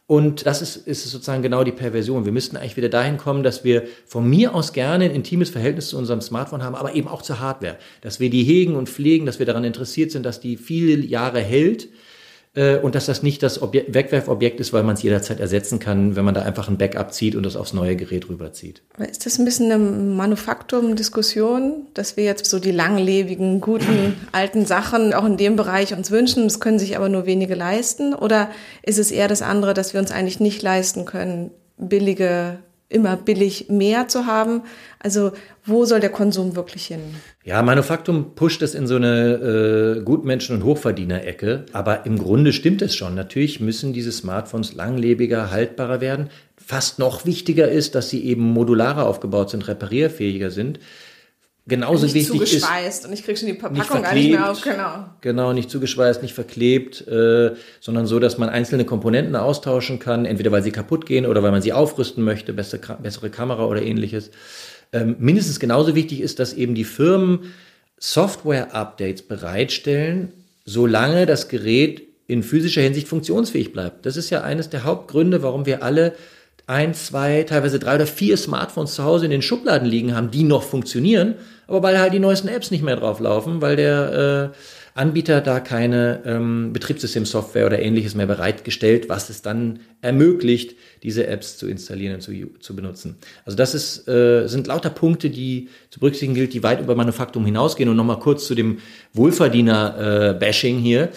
Und 0.09 0.47
das 0.47 0.63
ist, 0.63 0.87
ist 0.87 1.07
sozusagen 1.07 1.43
genau 1.43 1.63
die 1.63 1.71
Perversion. 1.71 2.25
Wir 2.25 2.31
müssten 2.31 2.57
eigentlich 2.57 2.77
wieder 2.77 2.89
dahin 2.89 3.17
kommen, 3.17 3.43
dass 3.43 3.63
wir 3.63 3.83
von 4.07 4.27
mir 4.27 4.55
aus 4.55 4.73
gerne 4.73 5.05
ein 5.05 5.11
intimes 5.11 5.51
Verhältnis 5.51 5.89
zu 5.89 5.99
unserem 5.99 6.19
Smartphone 6.19 6.63
haben, 6.63 6.73
aber 6.73 6.95
eben 6.95 7.07
auch 7.07 7.21
zur 7.21 7.39
Hardware. 7.39 7.77
Dass 8.01 8.19
wir 8.19 8.31
die 8.31 8.43
hegen 8.43 8.75
und 8.75 8.89
pflegen, 8.89 9.27
dass 9.27 9.37
wir 9.37 9.45
daran 9.45 9.63
interessiert 9.63 10.09
sind, 10.09 10.25
dass 10.25 10.39
die 10.39 10.57
viele 10.57 11.05
Jahre 11.05 11.41
hält 11.41 11.89
äh, 12.59 12.77
und 12.77 12.93
dass 12.93 13.05
das 13.05 13.23
nicht 13.23 13.41
das 13.41 13.61
Objekt, 13.61 13.93
Wegwerfobjekt 13.93 14.59
ist, 14.59 14.73
weil 14.73 14.83
man 14.83 14.95
es 14.95 15.01
jederzeit 15.01 15.39
ersetzen 15.39 15.79
kann, 15.79 16.17
wenn 16.17 16.25
man 16.25 16.33
da 16.33 16.41
einfach 16.41 16.67
ein 16.67 16.77
Backup 16.77 17.13
zieht 17.13 17.35
und 17.35 17.43
das 17.43 17.55
aufs 17.55 17.71
neue 17.71 17.95
Gerät 17.95 18.27
rüberzieht. 18.27 18.81
Aber 18.95 19.09
ist 19.09 19.25
das 19.25 19.39
ein 19.39 19.45
bisschen 19.45 19.71
eine 19.71 19.81
Manufaktum-Diskussion, 19.81 21.87
dass 21.93 22.17
wir 22.17 22.25
jetzt 22.25 22.45
so 22.45 22.59
die 22.59 22.71
langlebigen, 22.71 23.61
guten, 23.61 24.15
alten 24.33 24.65
Sachen 24.65 25.13
auch 25.13 25.25
in 25.25 25.37
dem 25.37 25.55
Bereich 25.55 25.93
uns 25.93 26.11
wünschen, 26.11 26.43
das 26.43 26.59
können 26.59 26.79
sich 26.79 26.97
aber 26.97 27.07
nur 27.07 27.25
wenige 27.25 27.55
leisten? 27.55 28.13
Oder 28.13 28.49
ist 28.83 28.99
es 28.99 29.09
eher 29.09 29.29
das 29.29 29.41
andere, 29.41 29.73
dass 29.73 29.93
wir 29.93 30.01
uns 30.01 30.11
eigentlich 30.11 30.41
nicht 30.41 30.61
leisten 30.61 31.05
können, 31.05 31.51
billige 31.77 32.59
immer 32.89 33.15
billig 33.15 33.69
mehr 33.69 34.07
zu 34.07 34.25
haben. 34.25 34.63
Also 34.97 35.31
wo 35.63 35.85
soll 35.85 35.99
der 35.99 36.09
Konsum 36.09 36.55
wirklich 36.55 36.87
hin? 36.87 37.01
Ja, 37.45 37.61
Manufaktum 37.61 38.33
pusht 38.35 38.63
es 38.63 38.73
in 38.73 38.87
so 38.87 38.95
eine 38.95 39.99
äh, 39.99 40.01
Gutmenschen- 40.03 40.55
und 40.55 40.63
Hochverdiener-Ecke. 40.63 41.67
Aber 41.71 42.05
im 42.05 42.17
Grunde 42.17 42.51
stimmt 42.51 42.81
es 42.81 42.95
schon. 42.95 43.13
Natürlich 43.13 43.59
müssen 43.59 43.93
diese 43.93 44.11
Smartphones 44.11 44.73
langlebiger, 44.73 45.51
haltbarer 45.51 46.01
werden. 46.01 46.29
Fast 46.57 46.99
noch 46.99 47.25
wichtiger 47.25 47.69
ist, 47.69 47.93
dass 47.95 48.09
sie 48.09 48.25
eben 48.25 48.41
modularer 48.41 49.07
aufgebaut 49.07 49.51
sind, 49.51 49.67
reparierfähiger 49.67 50.49
sind. 50.49 50.79
Genauso 51.69 52.05
nicht 52.05 52.15
wichtig 52.15 52.41
ist. 52.41 52.51
zugeschweißt 52.51 53.05
und 53.05 53.13
ich 53.13 53.23
kriege 53.23 53.37
schon 53.37 53.47
die 53.47 53.55
Verpackung 53.55 54.01
gar 54.01 54.13
nicht 54.13 54.31
mehr 54.31 54.51
auf. 54.51 54.61
Genau. 54.61 55.05
Genau, 55.21 55.53
nicht 55.53 55.69
zugeschweißt, 55.69 56.21
nicht 56.21 56.33
verklebt, 56.33 57.07
äh, 57.07 57.51
sondern 57.79 58.07
so, 58.07 58.19
dass 58.19 58.37
man 58.37 58.49
einzelne 58.49 58.83
Komponenten 58.83 59.35
austauschen 59.35 59.99
kann, 59.99 60.25
entweder 60.25 60.51
weil 60.51 60.63
sie 60.63 60.71
kaputt 60.71 61.05
gehen 61.05 61.25
oder 61.25 61.43
weil 61.43 61.51
man 61.51 61.61
sie 61.61 61.71
aufrüsten 61.71 62.23
möchte, 62.23 62.51
bessere, 62.51 62.97
bessere 63.01 63.29
Kamera 63.29 63.65
oder 63.65 63.81
ähnliches. 63.81 64.31
Ähm, 64.91 65.15
mindestens 65.19 65.59
genauso 65.59 65.95
wichtig 65.95 66.19
ist, 66.19 66.39
dass 66.39 66.53
eben 66.53 66.75
die 66.75 66.83
Firmen 66.83 67.53
Software-Updates 67.99 69.21
bereitstellen, 69.23 70.33
solange 70.65 71.25
das 71.25 71.47
Gerät 71.47 72.01
in 72.27 72.43
physischer 72.43 72.81
Hinsicht 72.81 73.07
funktionsfähig 73.07 73.73
bleibt. 73.73 74.05
Das 74.05 74.17
ist 74.17 74.29
ja 74.29 74.41
eines 74.41 74.69
der 74.69 74.83
Hauptgründe, 74.83 75.43
warum 75.43 75.65
wir 75.65 75.83
alle 75.83 76.13
ein, 76.69 76.93
zwei, 76.93 77.43
teilweise 77.43 77.79
drei 77.79 77.95
oder 77.95 78.05
vier 78.05 78.37
Smartphones 78.37 78.93
zu 78.93 79.03
Hause 79.03 79.25
in 79.25 79.31
den 79.31 79.41
Schubladen 79.41 79.87
liegen 79.87 80.15
haben, 80.15 80.29
die 80.29 80.43
noch 80.43 80.61
funktionieren, 80.61 81.33
aber 81.67 81.81
weil 81.81 81.99
halt 81.99 82.13
die 82.13 82.19
neuesten 82.19 82.47
Apps 82.47 82.69
nicht 82.69 82.83
mehr 82.83 82.95
drauf 82.95 83.19
laufen, 83.19 83.59
weil 83.59 83.75
der 83.75 84.53
äh, 84.53 84.57
Anbieter 84.93 85.41
da 85.41 85.59
keine 85.61 86.21
ähm, 86.25 86.71
Betriebssystemsoftware 86.71 87.65
oder 87.65 87.79
ähnliches 87.79 88.13
mehr 88.13 88.27
bereitgestellt, 88.27 89.09
was 89.09 89.31
es 89.31 89.41
dann 89.41 89.79
ermöglicht, 90.01 90.75
diese 91.01 91.25
Apps 91.25 91.57
zu 91.57 91.67
installieren 91.67 92.15
und 92.15 92.21
zu, 92.21 92.33
zu 92.59 92.75
benutzen. 92.75 93.17
Also 93.45 93.57
das 93.57 93.73
ist, 93.73 94.07
äh, 94.07 94.45
sind 94.45 94.67
lauter 94.67 94.91
Punkte, 94.91 95.31
die 95.31 95.69
zu 95.89 95.99
berücksichtigen 95.99 96.35
gilt, 96.35 96.53
die 96.53 96.61
weit 96.61 96.81
über 96.81 96.93
Manufaktum 96.93 97.45
hinausgehen. 97.45 97.89
Und 97.89 97.97
nochmal 97.97 98.19
kurz 98.19 98.45
zu 98.45 98.53
dem 98.53 98.77
Wohlverdiener-Bashing 99.13 100.77
äh, 100.77 100.81
hier. 100.81 101.09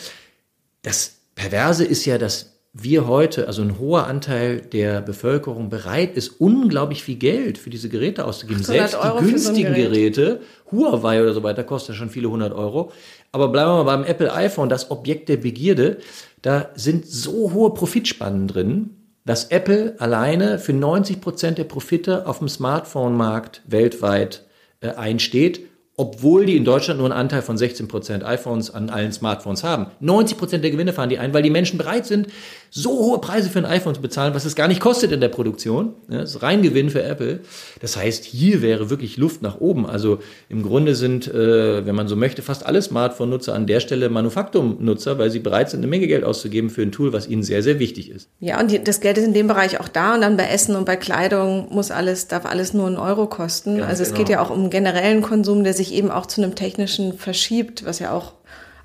Das 0.80 1.16
Perverse 1.34 1.84
ist 1.84 2.06
ja, 2.06 2.16
dass 2.16 2.51
wir 2.74 3.06
heute, 3.06 3.48
also 3.48 3.60
ein 3.60 3.78
hoher 3.78 4.06
Anteil 4.06 4.60
der 4.60 5.02
Bevölkerung 5.02 5.68
bereit 5.68 6.16
ist, 6.16 6.40
unglaublich 6.40 7.02
viel 7.02 7.16
Geld 7.16 7.58
für 7.58 7.68
diese 7.68 7.90
Geräte 7.90 8.24
auszugeben. 8.24 8.62
Selbst 8.62 8.96
die 8.96 9.24
günstigen 9.24 9.74
so 9.74 9.80
Geräte, 9.80 10.40
Huawei 10.70 11.20
oder 11.20 11.34
so 11.34 11.42
weiter, 11.42 11.64
kostet 11.64 11.96
schon 11.96 12.08
viele 12.08 12.30
hundert 12.30 12.54
Euro. 12.54 12.90
Aber 13.30 13.48
bleiben 13.48 13.70
wir 13.70 13.84
mal 13.84 13.96
beim 13.96 14.04
Apple 14.04 14.32
iPhone, 14.32 14.70
das 14.70 14.90
Objekt 14.90 15.28
der 15.28 15.36
Begierde. 15.36 15.98
Da 16.40 16.70
sind 16.74 17.06
so 17.06 17.52
hohe 17.52 17.74
Profitspannen 17.74 18.48
drin, 18.48 18.90
dass 19.26 19.44
Apple 19.50 19.96
alleine 19.98 20.58
für 20.58 20.72
90 20.72 21.20
Prozent 21.20 21.58
der 21.58 21.64
Profite 21.64 22.26
auf 22.26 22.38
dem 22.38 22.48
Smartphone-Markt 22.48 23.62
weltweit 23.66 24.46
äh, 24.80 24.88
einsteht 24.88 25.60
obwohl 25.96 26.46
die 26.46 26.56
in 26.56 26.64
Deutschland 26.64 26.98
nur 26.98 27.10
einen 27.10 27.18
Anteil 27.18 27.42
von 27.42 27.58
16 27.58 27.86
Prozent 27.86 28.24
iPhones 28.24 28.70
an 28.70 28.88
allen 28.88 29.12
Smartphones 29.12 29.62
haben. 29.62 29.86
90 30.00 30.38
Prozent 30.38 30.64
der 30.64 30.70
Gewinne 30.70 30.92
fahren 30.92 31.10
die 31.10 31.18
ein, 31.18 31.34
weil 31.34 31.42
die 31.42 31.50
Menschen 31.50 31.76
bereit 31.78 32.06
sind, 32.06 32.28
so 32.74 32.90
hohe 32.90 33.18
Preise 33.18 33.50
für 33.50 33.58
ein 33.58 33.66
iPhone 33.66 33.94
zu 33.94 34.00
bezahlen, 34.00 34.32
was 34.32 34.46
es 34.46 34.56
gar 34.56 34.66
nicht 34.66 34.80
kostet 34.80 35.12
in 35.12 35.20
der 35.20 35.28
Produktion. 35.28 35.92
das 36.08 36.36
ist 36.36 36.42
rein 36.42 36.62
Gewinn 36.62 36.88
für 36.88 37.02
Apple. 37.02 37.40
Das 37.82 37.98
heißt, 37.98 38.24
hier 38.24 38.62
wäre 38.62 38.88
wirklich 38.88 39.18
Luft 39.18 39.42
nach 39.42 39.60
oben. 39.60 39.84
Also 39.84 40.20
im 40.48 40.62
Grunde 40.62 40.94
sind, 40.94 41.28
äh, 41.28 41.84
wenn 41.84 41.94
man 41.94 42.08
so 42.08 42.16
möchte, 42.16 42.40
fast 42.40 42.64
alle 42.64 42.80
Smartphone-Nutzer 42.80 43.54
an 43.54 43.66
der 43.66 43.80
Stelle 43.80 44.08
Manufaktum-Nutzer, 44.08 45.18
weil 45.18 45.30
sie 45.30 45.40
bereit 45.40 45.68
sind, 45.68 45.80
eine 45.80 45.86
Menge 45.86 46.06
Geld 46.06 46.24
auszugeben 46.24 46.70
für 46.70 46.80
ein 46.80 46.92
Tool, 46.92 47.12
was 47.12 47.28
ihnen 47.28 47.42
sehr, 47.42 47.62
sehr 47.62 47.78
wichtig 47.78 48.10
ist. 48.10 48.30
Ja, 48.40 48.58
und 48.58 48.70
die, 48.70 48.82
das 48.82 49.00
Geld 49.00 49.18
ist 49.18 49.26
in 49.26 49.34
dem 49.34 49.48
Bereich 49.48 49.78
auch 49.78 49.88
da 49.88 50.14
und 50.14 50.22
dann 50.22 50.38
bei 50.38 50.46
Essen 50.48 50.74
und 50.74 50.86
bei 50.86 50.96
Kleidung 50.96 51.68
muss 51.70 51.90
alles, 51.90 52.28
darf 52.28 52.46
alles 52.46 52.72
nur 52.72 52.86
einen 52.86 52.96
Euro 52.96 53.26
kosten. 53.26 53.76
Ganz 53.76 53.90
also 53.90 54.02
es 54.02 54.08
genau. 54.08 54.18
geht 54.18 54.28
ja 54.30 54.40
auch 54.40 54.48
um 54.48 54.70
generellen 54.70 55.20
Konsum, 55.20 55.62
der 55.62 55.74
sich 55.74 55.92
eben 55.92 56.10
auch 56.10 56.24
zu 56.24 56.42
einem 56.42 56.54
technischen 56.54 57.18
verschiebt, 57.18 57.84
was 57.84 57.98
ja 57.98 58.12
auch 58.12 58.32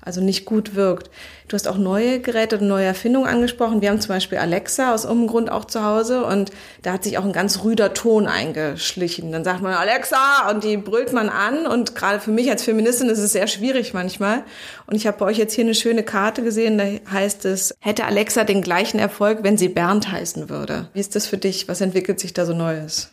also 0.00 0.20
nicht 0.20 0.44
gut 0.44 0.74
wirkt. 0.74 1.10
Du 1.48 1.54
hast 1.54 1.66
auch 1.66 1.78
neue 1.78 2.20
Geräte 2.20 2.58
und 2.58 2.68
neue 2.68 2.84
Erfindungen 2.84 3.28
angesprochen. 3.28 3.80
Wir 3.80 3.90
haben 3.90 4.00
zum 4.00 4.14
Beispiel 4.14 4.38
Alexa 4.38 4.94
aus 4.94 5.04
irgendeinem 5.04 5.28
Grund 5.28 5.50
auch 5.50 5.64
zu 5.64 5.84
Hause 5.84 6.24
und 6.24 6.50
da 6.82 6.92
hat 6.92 7.04
sich 7.04 7.18
auch 7.18 7.24
ein 7.24 7.32
ganz 7.32 7.64
rüder 7.64 7.94
Ton 7.94 8.26
eingeschlichen. 8.26 9.32
Dann 9.32 9.44
sagt 9.44 9.62
man 9.62 9.74
Alexa 9.74 10.50
und 10.50 10.64
die 10.64 10.76
brüllt 10.76 11.12
man 11.12 11.28
an 11.28 11.66
und 11.66 11.94
gerade 11.94 12.20
für 12.20 12.30
mich 12.30 12.50
als 12.50 12.62
Feministin 12.62 13.08
ist 13.08 13.18
es 13.18 13.32
sehr 13.32 13.46
schwierig 13.46 13.94
manchmal. 13.94 14.44
Und 14.86 14.96
ich 14.96 15.06
habe 15.06 15.18
bei 15.18 15.26
euch 15.26 15.38
jetzt 15.38 15.54
hier 15.54 15.64
eine 15.64 15.74
schöne 15.74 16.02
Karte 16.02 16.42
gesehen, 16.42 16.78
da 16.78 16.84
heißt 17.10 17.44
es, 17.44 17.74
hätte 17.80 18.04
Alexa 18.04 18.44
den 18.44 18.62
gleichen 18.62 18.98
Erfolg, 18.98 19.40
wenn 19.42 19.56
sie 19.56 19.68
Bernd 19.68 20.10
heißen 20.10 20.48
würde. 20.48 20.88
Wie 20.92 21.00
ist 21.00 21.16
das 21.16 21.26
für 21.26 21.38
dich? 21.38 21.68
Was 21.68 21.80
entwickelt 21.80 22.20
sich 22.20 22.34
da 22.34 22.44
so 22.44 22.54
Neues? 22.54 23.12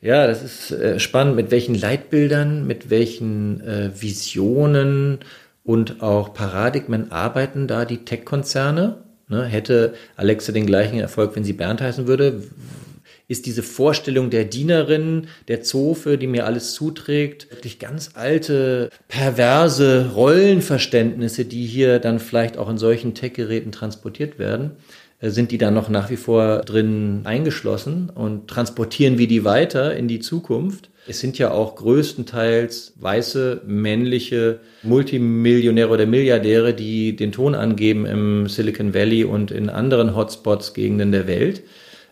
Ja, 0.00 0.26
das 0.26 0.42
ist 0.42 0.70
äh, 0.72 1.00
spannend, 1.00 1.36
mit 1.36 1.50
welchen 1.50 1.74
Leitbildern, 1.74 2.66
mit 2.66 2.90
welchen 2.90 3.60
äh, 3.62 3.90
Visionen 4.00 5.20
und 5.66 6.00
auch 6.00 6.32
Paradigmen 6.32 7.12
arbeiten 7.12 7.66
da 7.66 7.84
die 7.84 8.04
Tech-Konzerne? 8.04 9.02
Ne, 9.28 9.44
hätte 9.44 9.94
Alexa 10.14 10.52
den 10.52 10.66
gleichen 10.66 11.00
Erfolg, 11.00 11.34
wenn 11.34 11.42
sie 11.42 11.52
Bernd 11.52 11.80
heißen 11.80 12.06
würde? 12.06 12.44
Ist 13.28 13.46
diese 13.46 13.64
Vorstellung 13.64 14.30
der 14.30 14.44
Dienerin, 14.44 15.26
der 15.48 15.62
Zofe, 15.62 16.16
die 16.16 16.28
mir 16.28 16.46
alles 16.46 16.74
zuträgt, 16.74 17.50
wirklich 17.50 17.80
ganz 17.80 18.10
alte, 18.14 18.90
perverse 19.08 20.12
Rollenverständnisse, 20.14 21.44
die 21.44 21.66
hier 21.66 21.98
dann 21.98 22.20
vielleicht 22.20 22.56
auch 22.56 22.70
in 22.70 22.78
solchen 22.78 23.14
Tech-Geräten 23.14 23.72
transportiert 23.72 24.38
werden? 24.38 24.76
Äh, 25.20 25.30
sind 25.30 25.50
die 25.50 25.58
dann 25.58 25.74
noch 25.74 25.88
nach 25.88 26.10
wie 26.10 26.16
vor 26.16 26.58
drin 26.60 27.22
eingeschlossen 27.24 28.10
und 28.14 28.48
transportieren 28.48 29.18
wir 29.18 29.28
die 29.28 29.44
weiter 29.44 29.96
in 29.96 30.08
die 30.08 30.20
Zukunft? 30.20 30.90
Es 31.08 31.20
sind 31.20 31.38
ja 31.38 31.52
auch 31.52 31.76
größtenteils 31.76 32.94
weiße, 32.96 33.62
männliche 33.64 34.58
Multimillionäre 34.82 35.88
oder 35.88 36.04
Milliardäre, 36.06 36.74
die 36.74 37.14
den 37.14 37.30
Ton 37.30 37.54
angeben 37.54 38.06
im 38.06 38.48
Silicon 38.48 38.92
Valley 38.92 39.24
und 39.24 39.52
in 39.52 39.70
anderen 39.70 40.16
Hotspots-Gegenden 40.16 41.12
der 41.12 41.28
Welt. 41.28 41.62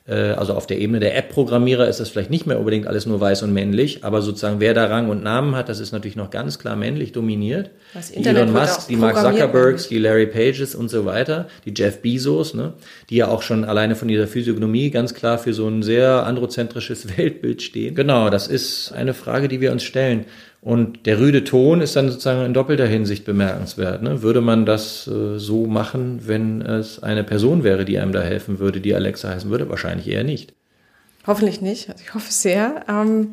Äh, 0.06 0.32
also 0.32 0.54
auf 0.54 0.66
der 0.66 0.78
Ebene 0.78 1.00
der 1.00 1.16
App-Programmierer 1.16 1.88
ist 1.88 1.98
das 2.00 2.10
vielleicht 2.10 2.30
nicht 2.30 2.46
mehr 2.46 2.58
unbedingt 2.58 2.86
alles 2.86 3.06
nur 3.06 3.20
weiß 3.20 3.42
und 3.42 3.52
männlich, 3.52 4.04
aber 4.04 4.20
sozusagen 4.20 4.60
wer 4.60 4.74
da 4.74 4.86
Rang 4.86 5.08
und 5.08 5.22
Namen 5.22 5.56
hat, 5.56 5.68
das 5.68 5.80
ist 5.80 5.92
natürlich 5.92 6.16
noch 6.16 6.30
ganz 6.30 6.58
klar 6.58 6.76
männlich 6.76 7.12
dominiert. 7.12 7.70
Das 7.94 8.12
die 8.12 8.24
Elon 8.24 8.52
Musk, 8.52 8.88
die 8.88 8.96
Mark 8.96 9.16
Zuckerbergs, 9.16 9.88
die 9.88 9.98
Larry 9.98 10.26
Pages 10.26 10.74
und 10.74 10.90
so 10.90 11.06
weiter, 11.06 11.48
die 11.64 11.72
Jeff 11.74 12.02
Bezos, 12.02 12.52
ne, 12.52 12.74
die 13.08 13.16
ja 13.16 13.28
auch 13.28 13.42
schon 13.42 13.64
alleine 13.64 13.96
von 13.96 14.08
ihrer 14.08 14.26
Physiognomie 14.26 14.90
ganz 14.90 15.14
klar 15.14 15.38
für 15.38 15.54
so 15.54 15.66
ein 15.68 15.82
sehr 15.82 16.26
androzentrisches 16.26 17.08
Weltbild 17.16 17.62
stehen. 17.62 17.94
Genau, 17.94 18.28
das 18.28 18.46
ist 18.46 18.92
eine 18.92 19.14
Frage, 19.14 19.48
die 19.48 19.60
wir 19.60 19.72
uns 19.72 19.84
stellen. 19.84 20.26
Und 20.64 21.04
der 21.04 21.20
rüde 21.20 21.44
Ton 21.44 21.82
ist 21.82 21.94
dann 21.94 22.08
sozusagen 22.08 22.46
in 22.46 22.54
doppelter 22.54 22.86
Hinsicht 22.86 23.26
bemerkenswert. 23.26 24.02
Ne? 24.02 24.22
Würde 24.22 24.40
man 24.40 24.64
das 24.64 25.06
äh, 25.06 25.38
so 25.38 25.66
machen, 25.66 26.20
wenn 26.26 26.62
es 26.62 27.02
eine 27.02 27.22
Person 27.22 27.64
wäre, 27.64 27.84
die 27.84 27.98
einem 27.98 28.12
da 28.12 28.22
helfen 28.22 28.58
würde, 28.60 28.80
die 28.80 28.94
Alexa 28.94 29.28
heißen 29.28 29.50
würde? 29.50 29.68
Wahrscheinlich 29.68 30.08
eher 30.08 30.24
nicht. 30.24 30.54
Hoffentlich 31.26 31.60
nicht. 31.60 31.90
Also 31.90 32.02
ich 32.02 32.14
hoffe 32.14 32.32
sehr. 32.32 32.82
Ähm, 32.88 33.32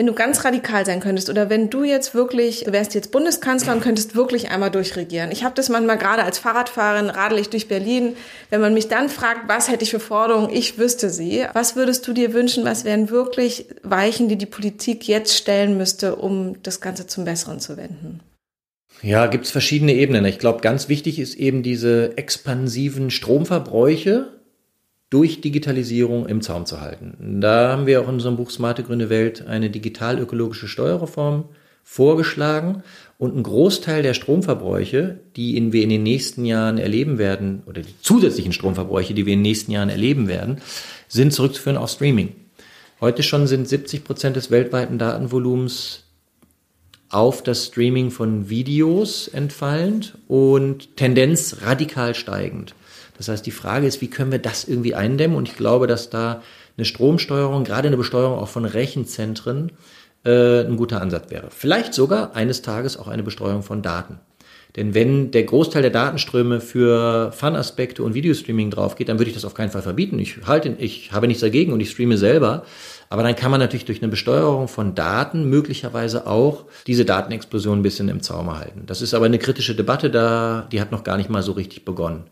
wenn 0.00 0.06
du 0.06 0.14
ganz 0.14 0.46
radikal 0.46 0.86
sein 0.86 1.00
könntest 1.00 1.28
oder 1.28 1.50
wenn 1.50 1.68
du 1.68 1.84
jetzt 1.84 2.14
wirklich, 2.14 2.64
du 2.64 2.72
wärst 2.72 2.94
jetzt 2.94 3.12
Bundeskanzler 3.12 3.74
und 3.74 3.82
könntest 3.82 4.16
wirklich 4.16 4.50
einmal 4.50 4.70
durchregieren. 4.70 5.30
Ich 5.30 5.44
habe 5.44 5.54
das 5.54 5.68
manchmal 5.68 5.98
gerade 5.98 6.24
als 6.24 6.38
Fahrradfahrerin, 6.38 7.10
radel 7.10 7.38
ich 7.38 7.50
durch 7.50 7.68
Berlin. 7.68 8.16
Wenn 8.48 8.62
man 8.62 8.72
mich 8.72 8.88
dann 8.88 9.10
fragt, 9.10 9.46
was 9.46 9.68
hätte 9.68 9.84
ich 9.84 9.90
für 9.90 10.00
Forderungen, 10.00 10.48
ich 10.48 10.78
wüsste 10.78 11.10
sie. 11.10 11.44
Was 11.52 11.76
würdest 11.76 12.08
du 12.08 12.14
dir 12.14 12.32
wünschen, 12.32 12.64
was 12.64 12.86
wären 12.86 13.10
wirklich 13.10 13.66
Weichen, 13.82 14.30
die 14.30 14.36
die 14.36 14.46
Politik 14.46 15.06
jetzt 15.06 15.36
stellen 15.36 15.76
müsste, 15.76 16.16
um 16.16 16.62
das 16.62 16.80
Ganze 16.80 17.06
zum 17.06 17.26
Besseren 17.26 17.60
zu 17.60 17.76
wenden? 17.76 18.20
Ja, 19.02 19.26
gibt's 19.26 19.50
verschiedene 19.50 19.92
Ebenen. 19.92 20.24
Ich 20.24 20.38
glaube, 20.38 20.62
ganz 20.62 20.88
wichtig 20.88 21.18
ist 21.18 21.34
eben 21.34 21.62
diese 21.62 22.16
expansiven 22.16 23.10
Stromverbräuche, 23.10 24.28
durch 25.10 25.40
Digitalisierung 25.40 26.26
im 26.26 26.40
Zaum 26.40 26.66
zu 26.66 26.80
halten. 26.80 27.40
Da 27.40 27.72
haben 27.72 27.86
wir 27.86 28.00
auch 28.00 28.08
in 28.08 28.14
unserem 28.14 28.36
Buch 28.36 28.50
Smarte 28.50 28.84
Grüne 28.84 29.10
Welt 29.10 29.46
eine 29.46 29.68
digital-ökologische 29.68 30.68
Steuerreform 30.68 31.44
vorgeschlagen 31.82 32.84
und 33.18 33.36
ein 33.36 33.42
Großteil 33.42 34.02
der 34.04 34.14
Stromverbräuche, 34.14 35.18
die 35.34 35.56
in, 35.56 35.72
wir 35.72 35.82
in 35.82 35.88
den 35.88 36.04
nächsten 36.04 36.44
Jahren 36.44 36.78
erleben 36.78 37.18
werden, 37.18 37.64
oder 37.66 37.82
die 37.82 37.94
zusätzlichen 38.00 38.52
Stromverbräuche, 38.52 39.12
die 39.12 39.26
wir 39.26 39.32
in 39.32 39.40
den 39.40 39.50
nächsten 39.50 39.72
Jahren 39.72 39.88
erleben 39.88 40.28
werden, 40.28 40.58
sind 41.08 41.32
zurückzuführen 41.32 41.76
auf 41.76 41.90
Streaming. 41.90 42.32
Heute 43.00 43.24
schon 43.24 43.48
sind 43.48 43.68
70 43.68 44.04
Prozent 44.04 44.36
des 44.36 44.52
weltweiten 44.52 44.98
Datenvolumens 44.98 46.04
auf 47.08 47.42
das 47.42 47.66
Streaming 47.66 48.12
von 48.12 48.48
Videos 48.48 49.26
entfallend 49.26 50.16
und 50.28 50.96
Tendenz 50.96 51.56
radikal 51.62 52.14
steigend. 52.14 52.74
Das 53.20 53.28
heißt, 53.28 53.44
die 53.44 53.50
Frage 53.50 53.86
ist, 53.86 54.00
wie 54.00 54.08
können 54.08 54.32
wir 54.32 54.38
das 54.38 54.64
irgendwie 54.64 54.94
eindämmen? 54.94 55.36
Und 55.36 55.46
ich 55.46 55.54
glaube, 55.54 55.86
dass 55.86 56.08
da 56.08 56.42
eine 56.78 56.86
Stromsteuerung, 56.86 57.64
gerade 57.64 57.88
eine 57.88 57.98
Besteuerung 57.98 58.38
auch 58.38 58.48
von 58.48 58.64
Rechenzentren, 58.64 59.72
äh, 60.24 60.60
ein 60.60 60.78
guter 60.78 61.02
Ansatz 61.02 61.30
wäre. 61.30 61.48
Vielleicht 61.50 61.92
sogar 61.92 62.34
eines 62.34 62.62
Tages 62.62 62.96
auch 62.96 63.08
eine 63.08 63.22
Besteuerung 63.22 63.62
von 63.62 63.82
Daten. 63.82 64.20
Denn 64.76 64.94
wenn 64.94 65.32
der 65.32 65.42
Großteil 65.42 65.82
der 65.82 65.90
Datenströme 65.90 66.62
für 66.62 67.30
Fun-Aspekte 67.32 68.02
und 68.02 68.14
Videostreaming 68.14 68.70
draufgeht, 68.70 69.10
dann 69.10 69.18
würde 69.18 69.28
ich 69.28 69.34
das 69.34 69.44
auf 69.44 69.52
keinen 69.52 69.70
Fall 69.70 69.82
verbieten. 69.82 70.18
Ich 70.18 70.46
halte, 70.46 70.74
ich 70.78 71.12
habe 71.12 71.26
nichts 71.26 71.42
dagegen 71.42 71.74
und 71.74 71.80
ich 71.80 71.90
streame 71.90 72.16
selber. 72.16 72.64
Aber 73.10 73.22
dann 73.22 73.36
kann 73.36 73.50
man 73.50 73.60
natürlich 73.60 73.84
durch 73.84 74.00
eine 74.00 74.10
Besteuerung 74.10 74.66
von 74.66 74.94
Daten 74.94 75.50
möglicherweise 75.50 76.26
auch 76.26 76.64
diese 76.86 77.04
Datenexplosion 77.04 77.80
ein 77.80 77.82
bisschen 77.82 78.08
im 78.08 78.22
Zaum 78.22 78.56
halten. 78.56 78.84
Das 78.86 79.02
ist 79.02 79.12
aber 79.12 79.26
eine 79.26 79.38
kritische 79.38 79.74
Debatte 79.74 80.08
da, 80.08 80.66
die 80.72 80.80
hat 80.80 80.90
noch 80.90 81.04
gar 81.04 81.18
nicht 81.18 81.28
mal 81.28 81.42
so 81.42 81.52
richtig 81.52 81.84
begonnen. 81.84 82.24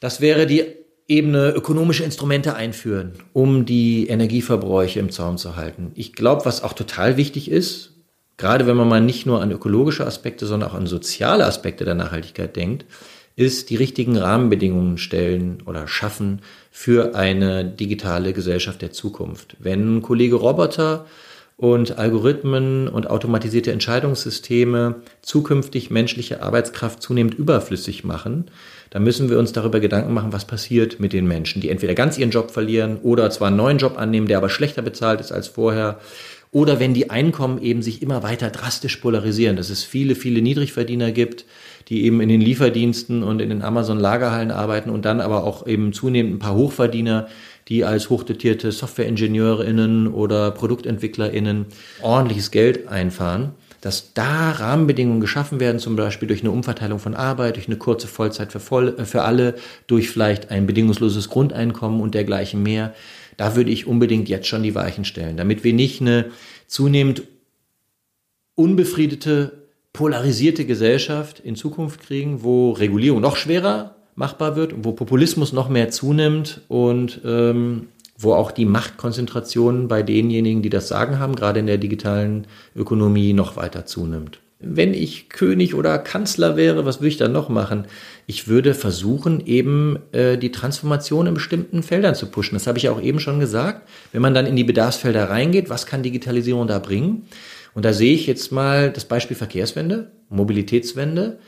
Das 0.00 0.20
wäre 0.20 0.46
die 0.46 0.64
Ebene 1.08 1.50
ökonomische 1.50 2.04
Instrumente 2.04 2.54
einführen, 2.54 3.14
um 3.32 3.64
die 3.64 4.08
Energieverbräuche 4.08 5.00
im 5.00 5.10
Zaum 5.10 5.38
zu 5.38 5.56
halten. 5.56 5.92
Ich 5.94 6.12
glaube, 6.12 6.44
was 6.44 6.62
auch 6.62 6.74
total 6.74 7.16
wichtig 7.16 7.50
ist, 7.50 7.94
gerade 8.36 8.66
wenn 8.66 8.76
man 8.76 8.88
mal 8.88 9.00
nicht 9.00 9.24
nur 9.24 9.40
an 9.40 9.50
ökologische 9.50 10.06
Aspekte, 10.06 10.46
sondern 10.46 10.70
auch 10.70 10.74
an 10.74 10.86
soziale 10.86 11.46
Aspekte 11.46 11.84
der 11.84 11.94
Nachhaltigkeit 11.94 12.54
denkt, 12.54 12.84
ist 13.36 13.70
die 13.70 13.76
richtigen 13.76 14.16
Rahmenbedingungen 14.16 14.98
stellen 14.98 15.62
oder 15.64 15.88
schaffen 15.88 16.42
für 16.70 17.14
eine 17.14 17.64
digitale 17.64 18.32
Gesellschaft 18.32 18.82
der 18.82 18.92
Zukunft. 18.92 19.56
Wenn 19.60 20.02
Kollege 20.02 20.36
Roboter 20.36 21.06
und 21.58 21.98
Algorithmen 21.98 22.86
und 22.86 23.10
automatisierte 23.10 23.72
Entscheidungssysteme 23.72 25.02
zukünftig 25.22 25.90
menschliche 25.90 26.40
Arbeitskraft 26.40 27.02
zunehmend 27.02 27.34
überflüssig 27.34 28.04
machen, 28.04 28.44
dann 28.90 29.02
müssen 29.02 29.28
wir 29.28 29.40
uns 29.40 29.52
darüber 29.52 29.80
Gedanken 29.80 30.14
machen, 30.14 30.32
was 30.32 30.46
passiert 30.46 31.00
mit 31.00 31.12
den 31.12 31.26
Menschen, 31.26 31.60
die 31.60 31.68
entweder 31.68 31.94
ganz 31.94 32.16
ihren 32.16 32.30
Job 32.30 32.52
verlieren 32.52 32.98
oder 33.02 33.28
zwar 33.30 33.48
einen 33.48 33.56
neuen 33.56 33.78
Job 33.78 33.98
annehmen, 33.98 34.28
der 34.28 34.38
aber 34.38 34.50
schlechter 34.50 34.82
bezahlt 34.82 35.20
ist 35.20 35.32
als 35.32 35.48
vorher. 35.48 35.98
Oder 36.52 36.78
wenn 36.78 36.94
die 36.94 37.10
Einkommen 37.10 37.60
eben 37.60 37.82
sich 37.82 38.02
immer 38.02 38.22
weiter 38.22 38.50
drastisch 38.50 38.96
polarisieren, 38.96 39.56
dass 39.56 39.68
es 39.68 39.82
viele, 39.82 40.14
viele 40.14 40.40
Niedrigverdiener 40.40 41.10
gibt, 41.10 41.44
die 41.88 42.04
eben 42.04 42.20
in 42.20 42.28
den 42.28 42.40
Lieferdiensten 42.40 43.22
und 43.22 43.42
in 43.42 43.48
den 43.48 43.62
Amazon-Lagerhallen 43.62 44.52
arbeiten 44.52 44.90
und 44.90 45.04
dann 45.04 45.20
aber 45.20 45.44
auch 45.44 45.66
eben 45.66 45.92
zunehmend 45.92 46.36
ein 46.36 46.38
paar 46.38 46.54
Hochverdiener, 46.54 47.26
die 47.68 47.84
als 47.84 48.08
hochdotierte 48.10 48.72
Softwareingenieurinnen 48.72 50.08
oder 50.08 50.50
Produktentwicklerinnen 50.50 51.66
ordentliches 52.02 52.50
Geld 52.50 52.88
einfahren, 52.88 53.52
dass 53.80 54.14
da 54.14 54.52
Rahmenbedingungen 54.52 55.20
geschaffen 55.20 55.60
werden, 55.60 55.78
zum 55.78 55.94
Beispiel 55.94 56.26
durch 56.26 56.40
eine 56.40 56.50
Umverteilung 56.50 56.98
von 56.98 57.14
Arbeit, 57.14 57.56
durch 57.56 57.68
eine 57.68 57.76
kurze 57.76 58.08
Vollzeit 58.08 58.50
für, 58.50 58.60
voll, 58.60 59.04
für 59.04 59.22
alle, 59.22 59.54
durch 59.86 60.10
vielleicht 60.10 60.50
ein 60.50 60.66
bedingungsloses 60.66 61.28
Grundeinkommen 61.28 62.00
und 62.00 62.14
dergleichen 62.14 62.62
mehr. 62.62 62.94
Da 63.36 63.54
würde 63.54 63.70
ich 63.70 63.86
unbedingt 63.86 64.28
jetzt 64.28 64.48
schon 64.48 64.64
die 64.64 64.74
Weichen 64.74 65.04
stellen, 65.04 65.36
damit 65.36 65.62
wir 65.62 65.72
nicht 65.72 66.00
eine 66.00 66.26
zunehmend 66.66 67.22
unbefriedete, 68.56 69.68
polarisierte 69.92 70.64
Gesellschaft 70.64 71.38
in 71.38 71.54
Zukunft 71.54 72.00
kriegen, 72.00 72.42
wo 72.42 72.72
Regulierung 72.72 73.20
noch 73.20 73.36
schwerer 73.36 73.97
machbar 74.18 74.56
wird 74.56 74.72
und 74.72 74.84
wo 74.84 74.92
Populismus 74.92 75.52
noch 75.52 75.68
mehr 75.68 75.90
zunimmt 75.90 76.60
und 76.68 77.20
ähm, 77.24 77.86
wo 78.18 78.34
auch 78.34 78.50
die 78.50 78.64
Machtkonzentration 78.64 79.86
bei 79.86 80.02
denjenigen, 80.02 80.60
die 80.60 80.70
das 80.70 80.88
Sagen 80.88 81.20
haben, 81.20 81.36
gerade 81.36 81.60
in 81.60 81.66
der 81.66 81.78
digitalen 81.78 82.48
Ökonomie 82.74 83.32
noch 83.32 83.56
weiter 83.56 83.86
zunimmt. 83.86 84.40
Wenn 84.58 84.92
ich 84.92 85.28
König 85.28 85.76
oder 85.76 85.96
Kanzler 85.98 86.56
wäre, 86.56 86.84
was 86.84 86.98
würde 86.98 87.10
ich 87.10 87.16
dann 87.16 87.30
noch 87.30 87.48
machen? 87.48 87.86
Ich 88.26 88.48
würde 88.48 88.74
versuchen, 88.74 89.46
eben 89.46 90.00
äh, 90.10 90.36
die 90.36 90.50
Transformation 90.50 91.28
in 91.28 91.34
bestimmten 91.34 91.84
Feldern 91.84 92.16
zu 92.16 92.26
pushen. 92.26 92.56
Das 92.56 92.66
habe 92.66 92.78
ich 92.78 92.88
auch 92.88 93.00
eben 93.00 93.20
schon 93.20 93.38
gesagt. 93.38 93.88
Wenn 94.10 94.20
man 94.20 94.34
dann 94.34 94.46
in 94.46 94.56
die 94.56 94.64
Bedarfsfelder 94.64 95.30
reingeht, 95.30 95.70
was 95.70 95.86
kann 95.86 96.02
Digitalisierung 96.02 96.66
da 96.66 96.80
bringen? 96.80 97.28
Und 97.72 97.84
da 97.84 97.92
sehe 97.92 98.14
ich 98.14 98.26
jetzt 98.26 98.50
mal 98.50 98.90
das 98.90 99.04
Beispiel 99.04 99.36
Verkehrswende, 99.36 100.10
Mobilitätswende. 100.28 101.38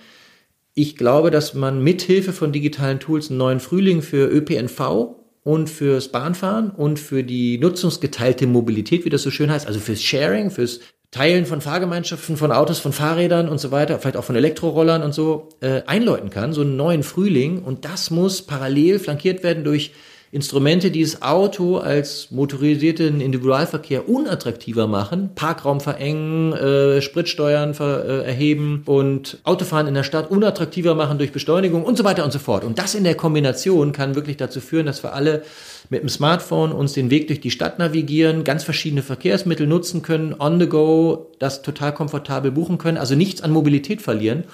Ich 0.75 0.97
glaube, 0.97 1.31
dass 1.31 1.55
man 1.55 1.83
mithilfe 1.83 2.33
von 2.33 2.53
digitalen 2.53 3.01
Tools 3.01 3.29
einen 3.29 3.39
neuen 3.39 3.61
Frühling 3.61 4.03
für 4.03 4.29
ÖPNV 4.31 5.17
und 5.43 5.69
fürs 5.69 6.09
Bahnfahren 6.09 6.71
und 6.71 6.99
für 6.99 7.25
die 7.25 7.59
nutzungsgeteilte 7.59 8.47
Mobilität, 8.47 9.05
wie 9.05 9.11
das 9.11 9.23
so 9.23 9.31
schön 9.31 9.51
heißt, 9.51 9.67
also 9.67 9.81
fürs 9.81 10.03
Sharing, 10.03 10.51
fürs 10.51 10.81
Teilen 11.11 11.45
von 11.45 11.61
Fahrgemeinschaften, 11.61 12.37
von 12.37 12.53
Autos, 12.53 12.79
von 12.79 12.93
Fahrrädern 12.93 13.49
und 13.49 13.59
so 13.59 13.73
weiter, 13.73 13.99
vielleicht 13.99 14.17
auch 14.17 14.25
von 14.25 14.37
Elektrorollern 14.37 15.03
und 15.03 15.13
so, 15.13 15.49
äh, 15.61 15.83
einläuten 15.87 16.31
kann, 16.31 16.53
so 16.53 16.61
einen 16.61 16.77
neuen 16.77 17.03
Frühling. 17.03 17.65
Und 17.65 17.85
das 17.85 18.13
muss 18.13 18.43
parallel 18.43 19.01
flankiert 19.01 19.43
werden 19.43 19.65
durch 19.65 19.91
Instrumente, 20.33 20.93
die 20.93 21.03
das 21.03 21.23
Auto 21.23 21.79
als 21.79 22.31
motorisierten 22.31 23.21
Individualverkehr 23.21 24.09
unattraktiver 24.09 24.87
machen, 24.87 25.31
Parkraum 25.35 25.81
verengen, 25.81 26.53
äh, 26.53 27.03
Spritsteuern 27.03 27.75
ver, 27.75 28.05
äh, 28.05 28.27
erheben 28.27 28.85
und 28.87 29.39
Autofahren 29.43 29.89
in 29.89 29.95
der 29.95 30.05
Stadt 30.05 30.31
unattraktiver 30.31 30.95
machen 30.95 31.19
durch 31.19 31.33
Beschleunigung 31.33 31.83
und 31.83 31.99
so 31.99 32.05
weiter 32.05 32.25
und 32.25 32.33
so 32.33 32.39
fort. 32.39 32.63
Und 32.63 32.79
das 32.79 32.95
in 32.95 33.03
der 33.03 33.17
Kombination 33.17 33.91
kann 33.91 34.15
wirklich 34.15 34.37
dazu 34.37 34.61
führen, 34.61 34.87
dass 34.87 35.03
wir 35.03 35.15
alle 35.15 35.43
mit 35.89 36.03
dem 36.03 36.09
Smartphone 36.09 36.71
uns 36.71 36.93
den 36.93 37.11
Weg 37.11 37.27
durch 37.27 37.41
die 37.41 37.51
Stadt 37.51 37.81
navigieren, 37.81 38.45
ganz 38.45 38.63
verschiedene 38.63 39.03
Verkehrsmittel 39.03 39.67
nutzen 39.67 40.03
können, 40.03 40.37
on 40.39 40.61
the 40.61 40.69
go, 40.69 41.33
das 41.41 41.63
total 41.63 41.93
komfortabel 41.93 42.53
buchen 42.53 42.79
können, 42.79 42.99
also 42.99 43.17
nichts 43.17 43.43
an 43.43 43.51
Mobilität 43.51 44.01
verlieren 44.01 44.45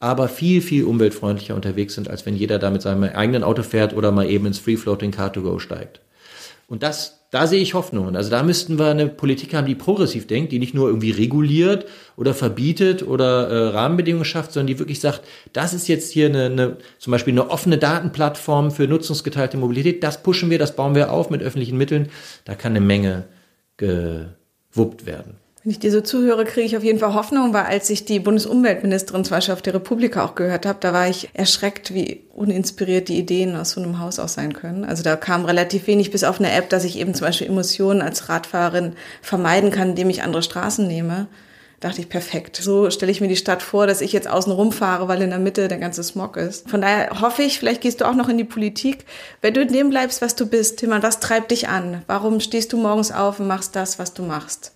aber 0.00 0.28
viel, 0.28 0.60
viel 0.60 0.84
umweltfreundlicher 0.84 1.54
unterwegs 1.54 1.94
sind, 1.94 2.08
als 2.08 2.26
wenn 2.26 2.36
jeder 2.36 2.58
da 2.58 2.70
mit 2.70 2.82
seinem 2.82 3.04
eigenen 3.04 3.42
Auto 3.42 3.62
fährt 3.62 3.94
oder 3.94 4.12
mal 4.12 4.28
eben 4.28 4.46
ins 4.46 4.58
Free-Floating 4.58 5.10
Car-to-Go 5.10 5.58
steigt. 5.58 6.00
Und 6.66 6.82
das, 6.82 7.26
da 7.30 7.46
sehe 7.46 7.60
ich 7.60 7.74
Hoffnungen. 7.74 8.16
Also 8.16 8.30
da 8.30 8.42
müssten 8.42 8.78
wir 8.78 8.86
eine 8.86 9.06
Politik 9.06 9.54
haben, 9.54 9.66
die 9.66 9.74
progressiv 9.74 10.26
denkt, 10.26 10.50
die 10.50 10.58
nicht 10.58 10.74
nur 10.74 10.88
irgendwie 10.88 11.10
reguliert 11.10 11.86
oder 12.16 12.32
verbietet 12.32 13.02
oder 13.02 13.48
äh, 13.48 13.68
Rahmenbedingungen 13.68 14.24
schafft, 14.24 14.52
sondern 14.52 14.68
die 14.68 14.78
wirklich 14.78 15.00
sagt, 15.00 15.22
das 15.52 15.74
ist 15.74 15.88
jetzt 15.88 16.12
hier 16.12 16.26
eine, 16.26 16.46
eine, 16.46 16.76
zum 16.98 17.10
Beispiel 17.10 17.34
eine 17.34 17.50
offene 17.50 17.76
Datenplattform 17.76 18.70
für 18.70 18.88
nutzungsgeteilte 18.88 19.56
Mobilität. 19.56 20.02
Das 20.02 20.22
pushen 20.22 20.48
wir, 20.50 20.58
das 20.58 20.74
bauen 20.74 20.94
wir 20.94 21.12
auf 21.12 21.28
mit 21.28 21.42
öffentlichen 21.42 21.76
Mitteln. 21.76 22.08
Da 22.44 22.54
kann 22.54 22.72
eine 22.72 22.80
Menge 22.80 23.24
gewuppt 23.76 25.04
werden. 25.04 25.43
Wenn 25.64 25.70
ich 25.70 25.78
dir 25.78 25.90
so 25.90 26.02
zuhöre, 26.02 26.44
kriege 26.44 26.66
ich 26.66 26.76
auf 26.76 26.84
jeden 26.84 26.98
Fall 26.98 27.14
Hoffnung, 27.14 27.54
weil 27.54 27.64
als 27.64 27.88
ich 27.88 28.04
die 28.04 28.20
Bundesumweltministerin 28.20 29.24
zum 29.24 29.34
Beispiel 29.34 29.54
auf 29.54 29.62
der 29.62 29.72
Republika 29.72 30.22
auch 30.22 30.34
gehört 30.34 30.66
habe, 30.66 30.76
da 30.78 30.92
war 30.92 31.08
ich 31.08 31.30
erschreckt, 31.32 31.94
wie 31.94 32.20
uninspiriert 32.34 33.08
die 33.08 33.18
Ideen 33.18 33.56
aus 33.56 33.70
so 33.70 33.80
einem 33.80 33.98
Haus 33.98 34.18
auch 34.18 34.28
sein 34.28 34.52
können. 34.52 34.84
Also 34.84 35.02
da 35.02 35.16
kam 35.16 35.46
relativ 35.46 35.86
wenig 35.86 36.10
bis 36.10 36.22
auf 36.22 36.38
eine 36.38 36.52
App, 36.52 36.68
dass 36.68 36.84
ich 36.84 36.98
eben 36.98 37.14
zum 37.14 37.26
Beispiel 37.26 37.46
Emotionen 37.46 38.02
als 38.02 38.28
Radfahrerin 38.28 38.92
vermeiden 39.22 39.70
kann, 39.70 39.90
indem 39.90 40.10
ich 40.10 40.22
andere 40.22 40.42
Straßen 40.42 40.86
nehme. 40.86 41.28
dachte 41.80 42.02
ich, 42.02 42.10
perfekt. 42.10 42.56
So 42.60 42.90
stelle 42.90 43.10
ich 43.10 43.22
mir 43.22 43.28
die 43.28 43.34
Stadt 43.34 43.62
vor, 43.62 43.86
dass 43.86 44.02
ich 44.02 44.12
jetzt 44.12 44.28
außen 44.28 44.52
rumfahre, 44.52 45.08
weil 45.08 45.22
in 45.22 45.30
der 45.30 45.38
Mitte 45.38 45.68
der 45.68 45.78
ganze 45.78 46.04
Smog 46.04 46.36
ist. 46.36 46.68
Von 46.68 46.82
daher 46.82 47.22
hoffe 47.22 47.42
ich, 47.42 47.58
vielleicht 47.58 47.80
gehst 47.80 48.02
du 48.02 48.04
auch 48.04 48.14
noch 48.14 48.28
in 48.28 48.36
die 48.36 48.44
Politik. 48.44 49.06
Wenn 49.40 49.54
du 49.54 49.62
in 49.62 49.72
dem 49.72 49.88
bleibst, 49.88 50.20
was 50.20 50.34
du 50.36 50.44
bist, 50.44 50.80
Timmann, 50.80 51.02
was 51.02 51.20
treibt 51.20 51.52
dich 51.52 51.68
an? 51.68 52.02
Warum 52.06 52.40
stehst 52.40 52.74
du 52.74 52.76
morgens 52.76 53.12
auf 53.12 53.40
und 53.40 53.46
machst 53.46 53.74
das, 53.74 53.98
was 53.98 54.12
du 54.12 54.24
machst? 54.24 54.74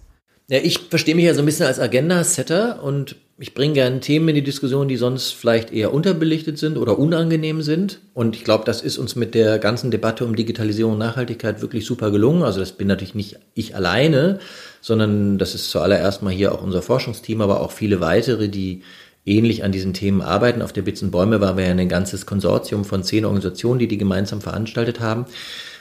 Ja, 0.50 0.61
ich 0.62 0.78
verstehe 0.88 1.14
mich 1.14 1.26
ja 1.26 1.34
so 1.34 1.40
ein 1.40 1.46
bisschen 1.46 1.66
als 1.66 1.78
Agenda-Setter 1.78 2.82
und 2.82 3.16
ich 3.38 3.52
bringe 3.52 3.74
gerne 3.74 4.00
Themen 4.00 4.30
in 4.30 4.34
die 4.34 4.42
Diskussion, 4.42 4.88
die 4.88 4.96
sonst 4.96 5.32
vielleicht 5.32 5.70
eher 5.74 5.92
unterbelichtet 5.92 6.56
sind 6.56 6.78
oder 6.78 6.98
unangenehm 6.98 7.61
sind. 7.61 8.00
Und 8.14 8.34
ich 8.34 8.44
glaube, 8.44 8.64
das 8.64 8.80
ist 8.80 8.96
uns 8.96 9.14
mit 9.14 9.34
der 9.34 9.58
ganzen 9.58 9.90
Debatte 9.90 10.24
um 10.24 10.34
Digitalisierung 10.34 10.94
und 10.94 11.00
Nachhaltigkeit 11.00 11.61
wirklich 11.61 11.84
super 11.84 12.11
gelungen. 12.11 12.42
Also 12.42 12.61
das 12.61 12.72
bin 12.72 12.88
natürlich 12.88 13.14
nicht 13.14 13.38
ich 13.52 13.76
alleine, 13.76 14.38
sondern 14.80 15.37
das 15.37 15.54
ist 15.54 15.70
zuallererst 15.70 16.22
mal 16.22 16.32
hier 16.32 16.52
auch 16.52 16.62
unser 16.62 16.80
Forschungsteam, 16.80 17.42
aber 17.42 17.61
auch 17.61 17.70
viele 17.70 18.00
weitere, 18.00 18.48
die 18.48 18.82
ähnlich 19.26 19.64
an 19.64 19.70
diesen 19.70 19.92
Themen 19.92 20.22
arbeiten. 20.22 20.62
Auf 20.62 20.72
der 20.72 20.82
Bits 20.82 21.02
und 21.02 21.11
Bäume 21.11 21.42
waren 21.42 21.58
wir 21.58 21.66
ja 21.66 21.72
ein 21.72 21.88
ganzes 21.90 22.24
Konsortium 22.24 22.87
von 22.87 23.02
zehn 23.02 23.26
Organisationen, 23.26 23.78
die 23.78 23.88
die 23.88 23.98
gemeinsam 23.98 24.40
veranstaltet 24.40 24.98
haben. 24.98 25.26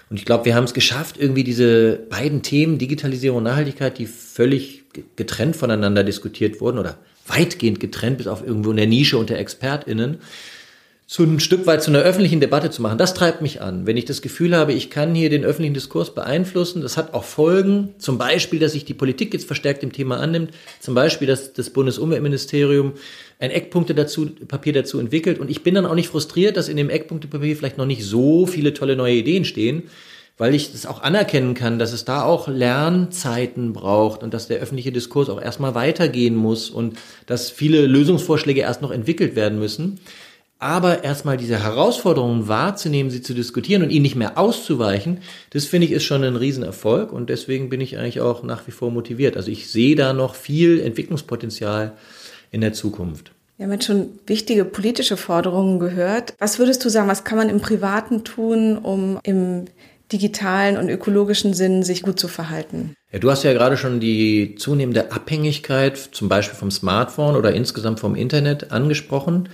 Und 0.09 0.17
ich 0.17 0.25
glaube, 0.25 0.45
wir 0.45 0.55
haben 0.55 0.63
es 0.63 0.73
geschafft, 0.73 1.17
irgendwie 1.19 1.43
diese 1.43 1.99
beiden 2.09 2.41
Themen, 2.41 2.77
Digitalisierung 2.77 3.39
und 3.39 3.43
Nachhaltigkeit, 3.43 3.97
die 3.97 4.05
völlig 4.05 4.85
getrennt 5.15 5.55
voneinander 5.55 6.03
diskutiert 6.03 6.61
wurden 6.61 6.79
oder 6.79 6.97
weitgehend 7.27 7.79
getrennt, 7.79 8.17
bis 8.17 8.27
auf 8.27 8.45
irgendwo 8.45 8.71
in 8.71 8.77
der 8.77 8.87
Nische 8.87 9.17
unter 9.17 9.37
ExpertInnen, 9.37 10.19
zu 11.07 11.23
ein 11.23 11.39
Stück 11.39 11.65
weit 11.65 11.81
zu 11.81 11.89
einer 11.89 12.01
öffentlichen 12.01 12.41
Debatte 12.41 12.69
zu 12.69 12.81
machen. 12.81 12.97
Das 12.97 13.13
treibt 13.13 13.41
mich 13.41 13.61
an. 13.61 13.87
Wenn 13.87 13.95
ich 13.95 14.03
das 14.03 14.21
Gefühl 14.21 14.53
habe, 14.53 14.73
ich 14.73 14.89
kann 14.89 15.15
hier 15.15 15.29
den 15.29 15.45
öffentlichen 15.45 15.73
Diskurs 15.73 16.13
beeinflussen, 16.13 16.81
das 16.81 16.97
hat 16.97 17.13
auch 17.13 17.23
Folgen. 17.23 17.95
Zum 17.97 18.17
Beispiel, 18.17 18.59
dass 18.59 18.73
sich 18.73 18.83
die 18.83 18.93
Politik 18.93 19.33
jetzt 19.33 19.47
verstärkt 19.47 19.83
dem 19.83 19.93
Thema 19.93 20.19
annimmt. 20.19 20.51
Zum 20.81 20.95
Beispiel, 20.95 21.25
dass 21.25 21.53
das 21.53 21.69
Bundesumweltministerium 21.69 22.91
ein 23.39 23.51
Eckpunkte 23.51 23.95
dazu, 23.95 24.25
Papier 24.49 24.73
dazu 24.73 24.99
entwickelt. 24.99 25.39
Und 25.39 25.49
ich 25.49 25.63
bin 25.63 25.75
dann 25.75 25.85
auch 25.85 25.95
nicht 25.95 26.09
frustriert, 26.09 26.57
dass 26.57 26.67
in 26.67 26.75
dem 26.75 26.89
Eckpunktepapier 26.89 27.55
vielleicht 27.55 27.77
noch 27.77 27.85
nicht 27.85 28.03
so 28.03 28.45
viele 28.45 28.73
tolle 28.73 28.97
neue 28.97 29.15
Ideen 29.15 29.45
stehen, 29.45 29.83
weil 30.37 30.53
ich 30.53 30.73
das 30.73 30.85
auch 30.85 31.01
anerkennen 31.01 31.53
kann, 31.53 31.79
dass 31.79 31.93
es 31.93 32.03
da 32.03 32.23
auch 32.23 32.49
Lernzeiten 32.49 33.71
braucht 33.71 34.23
und 34.23 34.33
dass 34.33 34.49
der 34.49 34.59
öffentliche 34.59 34.91
Diskurs 34.91 35.29
auch 35.29 35.41
erstmal 35.41 35.73
weitergehen 35.73 36.35
muss 36.35 36.69
und 36.69 36.97
dass 37.27 37.49
viele 37.49 37.85
Lösungsvorschläge 37.85 38.59
erst 38.59 38.81
noch 38.81 38.91
entwickelt 38.91 39.37
werden 39.37 39.57
müssen. 39.57 39.99
Aber 40.59 41.03
erstmal 41.03 41.37
diese 41.37 41.61
Herausforderungen 41.63 42.47
wahrzunehmen, 42.47 43.11
sie 43.11 43.21
zu 43.21 43.35
diskutieren 43.35 43.83
und 43.83 43.91
ihnen 43.91 44.01
nicht 44.01 44.15
mehr 44.15 44.37
auszuweichen, 44.39 45.19
das 45.51 45.65
finde 45.65 45.85
ich 45.85 45.93
ist 45.93 46.03
schon 46.03 46.23
ein 46.23 46.35
Riesenerfolg 46.35 47.13
und 47.13 47.29
deswegen 47.29 47.69
bin 47.69 47.79
ich 47.79 47.97
eigentlich 47.97 48.21
auch 48.21 48.41
nach 48.41 48.65
wie 48.65 48.71
vor 48.71 48.89
motiviert. 48.89 49.37
Also 49.37 49.51
ich 49.51 49.69
sehe 49.69 49.95
da 49.95 50.13
noch 50.13 50.33
viel 50.33 50.79
Entwicklungspotenzial 50.79 51.93
in 52.51 52.61
der 52.61 52.73
Zukunft. 52.73 53.31
Wir 53.57 53.65
haben 53.65 53.73
jetzt 53.73 53.85
schon 53.85 54.09
wichtige 54.25 54.65
politische 54.65 55.17
Forderungen 55.17 55.79
gehört. 55.79 56.33
Was 56.39 56.59
würdest 56.59 56.83
du 56.85 56.89
sagen, 56.89 57.07
was 57.07 57.23
kann 57.23 57.37
man 57.37 57.49
im 57.49 57.59
Privaten 57.59 58.23
tun, 58.23 58.77
um 58.77 59.19
im 59.23 59.65
digitalen 60.11 60.77
und 60.77 60.89
ökologischen 60.89 61.53
Sinn 61.53 61.83
sich 61.83 62.01
gut 62.01 62.19
zu 62.19 62.27
verhalten? 62.27 62.93
Ja, 63.11 63.19
du 63.19 63.29
hast 63.29 63.43
ja 63.43 63.53
gerade 63.53 63.77
schon 63.77 63.99
die 63.99 64.55
zunehmende 64.57 65.11
Abhängigkeit 65.11 65.97
zum 65.97 66.29
Beispiel 66.29 66.57
vom 66.57 66.71
Smartphone 66.71 67.35
oder 67.35 67.53
insgesamt 67.53 67.99
vom 67.99 68.15
Internet 68.15 68.71
angesprochen. 68.71 69.49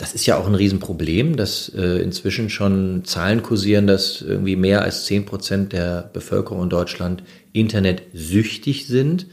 Das 0.00 0.14
ist 0.14 0.24
ja 0.24 0.38
auch 0.38 0.46
ein 0.46 0.54
Riesenproblem, 0.54 1.36
dass 1.36 1.68
äh, 1.76 1.98
inzwischen 1.98 2.48
schon 2.48 3.04
Zahlen 3.04 3.42
kursieren, 3.42 3.86
dass 3.86 4.22
irgendwie 4.22 4.56
mehr 4.56 4.80
als 4.80 5.04
zehn 5.04 5.26
Prozent 5.26 5.74
der 5.74 6.08
Bevölkerung 6.14 6.62
in 6.62 6.70
Deutschland 6.70 7.22
Internet 7.52 8.04
süchtig 8.14 8.86
sind. 8.86 9.26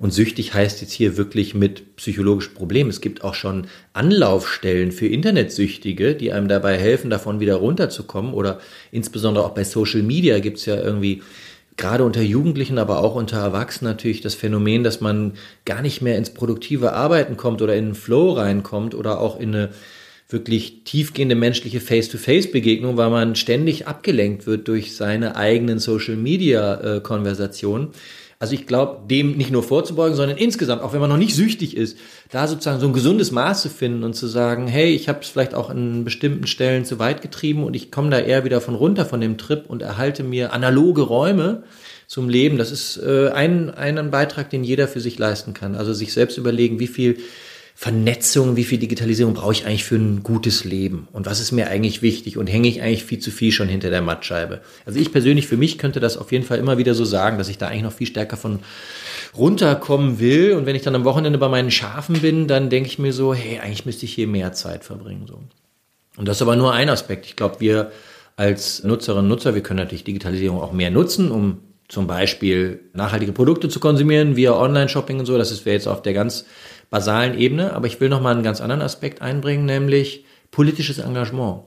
Und 0.00 0.12
süchtig 0.12 0.54
heißt 0.54 0.80
jetzt 0.80 0.90
hier 0.90 1.16
wirklich 1.16 1.54
mit 1.54 1.94
psychologischen 1.94 2.54
Problemen. 2.54 2.90
Es 2.90 3.00
gibt 3.00 3.22
auch 3.22 3.34
schon 3.34 3.68
Anlaufstellen 3.92 4.90
für 4.90 5.06
Internetsüchtige, 5.06 6.16
die 6.16 6.32
einem 6.32 6.48
dabei 6.48 6.76
helfen, 6.76 7.10
davon 7.10 7.38
wieder 7.38 7.54
runterzukommen. 7.54 8.34
Oder 8.34 8.58
insbesondere 8.90 9.44
auch 9.44 9.54
bei 9.54 9.62
Social 9.62 10.02
Media 10.02 10.40
gibt 10.40 10.58
es 10.58 10.66
ja 10.66 10.74
irgendwie 10.80 11.22
gerade 11.76 12.02
unter 12.02 12.22
Jugendlichen, 12.22 12.78
aber 12.78 13.04
auch 13.04 13.14
unter 13.14 13.38
Erwachsenen 13.38 13.92
natürlich 13.92 14.20
das 14.20 14.34
Phänomen, 14.34 14.82
dass 14.82 15.00
man 15.00 15.34
gar 15.64 15.80
nicht 15.80 16.02
mehr 16.02 16.18
ins 16.18 16.30
produktive 16.30 16.92
Arbeiten 16.92 17.36
kommt 17.36 17.62
oder 17.62 17.76
in 17.76 17.84
einen 17.84 17.94
Flow 17.94 18.32
reinkommt 18.32 18.96
oder 18.96 19.20
auch 19.20 19.38
in 19.38 19.54
eine 19.54 19.68
wirklich 20.28 20.84
tiefgehende 20.84 21.34
menschliche 21.34 21.80
Face-to-Face-Begegnung, 21.80 22.98
weil 22.98 23.10
man 23.10 23.34
ständig 23.34 23.86
abgelenkt 23.86 24.46
wird 24.46 24.68
durch 24.68 24.94
seine 24.94 25.36
eigenen 25.36 25.78
Social-Media-Konversationen. 25.78 27.92
Also 28.40 28.54
ich 28.54 28.68
glaube, 28.68 29.08
dem 29.08 29.36
nicht 29.36 29.50
nur 29.50 29.64
vorzubeugen, 29.64 30.14
sondern 30.14 30.36
insgesamt, 30.36 30.82
auch 30.82 30.92
wenn 30.92 31.00
man 31.00 31.10
noch 31.10 31.16
nicht 31.16 31.34
süchtig 31.34 31.76
ist, 31.76 31.98
da 32.30 32.46
sozusagen 32.46 32.78
so 32.78 32.86
ein 32.86 32.92
gesundes 32.92 33.32
Maß 33.32 33.62
zu 33.62 33.68
finden 33.68 34.04
und 34.04 34.14
zu 34.14 34.28
sagen, 34.28 34.68
hey, 34.68 34.94
ich 34.94 35.08
habe 35.08 35.20
es 35.22 35.28
vielleicht 35.28 35.54
auch 35.54 35.70
an 35.70 36.04
bestimmten 36.04 36.46
Stellen 36.46 36.84
zu 36.84 37.00
weit 37.00 37.20
getrieben 37.20 37.64
und 37.64 37.74
ich 37.74 37.90
komme 37.90 38.10
da 38.10 38.20
eher 38.20 38.44
wieder 38.44 38.60
von 38.60 38.76
runter 38.76 39.06
von 39.06 39.20
dem 39.20 39.38
Trip 39.38 39.64
und 39.66 39.82
erhalte 39.82 40.22
mir 40.22 40.52
analoge 40.52 41.02
Räume 41.02 41.64
zum 42.06 42.28
Leben. 42.28 42.58
Das 42.58 42.70
ist 42.70 42.96
äh, 42.98 43.30
ein, 43.30 43.70
ein 43.70 44.12
Beitrag, 44.12 44.50
den 44.50 44.62
jeder 44.62 44.86
für 44.86 45.00
sich 45.00 45.18
leisten 45.18 45.52
kann. 45.52 45.74
Also 45.74 45.92
sich 45.92 46.12
selbst 46.12 46.38
überlegen, 46.38 46.78
wie 46.78 46.86
viel 46.86 47.18
Vernetzung, 47.80 48.56
wie 48.56 48.64
viel 48.64 48.78
Digitalisierung 48.78 49.34
brauche 49.34 49.52
ich 49.52 49.64
eigentlich 49.64 49.84
für 49.84 49.94
ein 49.94 50.24
gutes 50.24 50.64
Leben 50.64 51.06
und 51.12 51.26
was 51.26 51.38
ist 51.38 51.52
mir 51.52 51.68
eigentlich 51.68 52.02
wichtig 52.02 52.36
und 52.36 52.48
hänge 52.48 52.66
ich 52.66 52.82
eigentlich 52.82 53.04
viel 53.04 53.20
zu 53.20 53.30
viel 53.30 53.52
schon 53.52 53.68
hinter 53.68 53.88
der 53.88 54.02
Mattscheibe. 54.02 54.62
Also 54.84 54.98
ich 54.98 55.12
persönlich 55.12 55.46
für 55.46 55.56
mich 55.56 55.78
könnte 55.78 56.00
das 56.00 56.16
auf 56.16 56.32
jeden 56.32 56.44
Fall 56.44 56.58
immer 56.58 56.76
wieder 56.76 56.94
so 56.94 57.04
sagen, 57.04 57.38
dass 57.38 57.48
ich 57.48 57.56
da 57.56 57.68
eigentlich 57.68 57.84
noch 57.84 57.92
viel 57.92 58.08
stärker 58.08 58.36
von 58.36 58.58
runterkommen 59.36 60.18
will 60.18 60.54
und 60.54 60.66
wenn 60.66 60.74
ich 60.74 60.82
dann 60.82 60.96
am 60.96 61.04
Wochenende 61.04 61.38
bei 61.38 61.48
meinen 61.48 61.70
Schafen 61.70 62.20
bin, 62.20 62.48
dann 62.48 62.68
denke 62.68 62.88
ich 62.88 62.98
mir 62.98 63.12
so, 63.12 63.32
hey, 63.32 63.60
eigentlich 63.60 63.86
müsste 63.86 64.06
ich 64.06 64.12
hier 64.12 64.26
mehr 64.26 64.52
Zeit 64.52 64.82
verbringen 64.82 65.26
so. 65.28 65.38
Und 66.16 66.26
das 66.26 66.38
ist 66.38 66.42
aber 66.42 66.56
nur 66.56 66.72
ein 66.72 66.88
Aspekt. 66.88 67.26
Ich 67.26 67.36
glaube, 67.36 67.60
wir 67.60 67.92
als 68.34 68.82
Nutzerinnen 68.82 69.26
und 69.26 69.28
Nutzer, 69.28 69.54
wir 69.54 69.62
können 69.62 69.78
natürlich 69.78 70.02
Digitalisierung 70.02 70.60
auch 70.60 70.72
mehr 70.72 70.90
nutzen, 70.90 71.30
um 71.30 71.60
zum 71.86 72.06
Beispiel 72.06 72.80
nachhaltige 72.92 73.32
Produkte 73.32 73.68
zu 73.68 73.80
konsumieren 73.80 74.34
via 74.34 74.52
Online-Shopping 74.52 75.20
und 75.20 75.26
so. 75.26 75.38
Das 75.38 75.64
wäre 75.64 75.74
jetzt 75.74 75.86
auf 75.86 76.02
der 76.02 76.12
ganz 76.12 76.44
basalen 76.90 77.38
Ebene, 77.38 77.74
aber 77.74 77.86
ich 77.86 78.00
will 78.00 78.08
noch 78.08 78.22
mal 78.22 78.34
einen 78.34 78.42
ganz 78.42 78.60
anderen 78.60 78.82
Aspekt 78.82 79.22
einbringen, 79.22 79.66
nämlich 79.66 80.24
politisches 80.50 80.98
Engagement. 80.98 81.62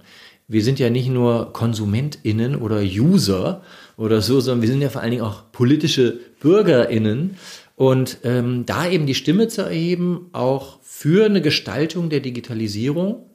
Wir 0.48 0.64
sind 0.64 0.80
ja 0.80 0.90
nicht 0.90 1.10
nur 1.10 1.54
KonsumentInnen 1.54 2.56
oder 2.56 2.82
User 2.82 3.62
oder 3.96 4.22
so, 4.22 4.42
sondern 4.42 4.62
wir 4.62 4.70
sind 4.70 4.82
ja 4.82 4.90
vor 4.90 5.02
allen 5.02 5.12
Dingen 5.12 5.24
auch 5.24 5.52
politische 5.52 6.20
BürgerInnen. 6.42 7.38
Und 7.76 8.18
ähm, 8.24 8.66
da 8.66 8.88
eben 8.88 9.06
die 9.06 9.16
Stimme 9.16 9.48
zu 9.48 9.62
erheben, 9.62 10.30
auch 10.34 10.80
für 10.82 11.26
eine 11.26 11.42
Gestaltung 11.42 12.10
der 12.10 12.20
Digitalisierung 12.20 13.26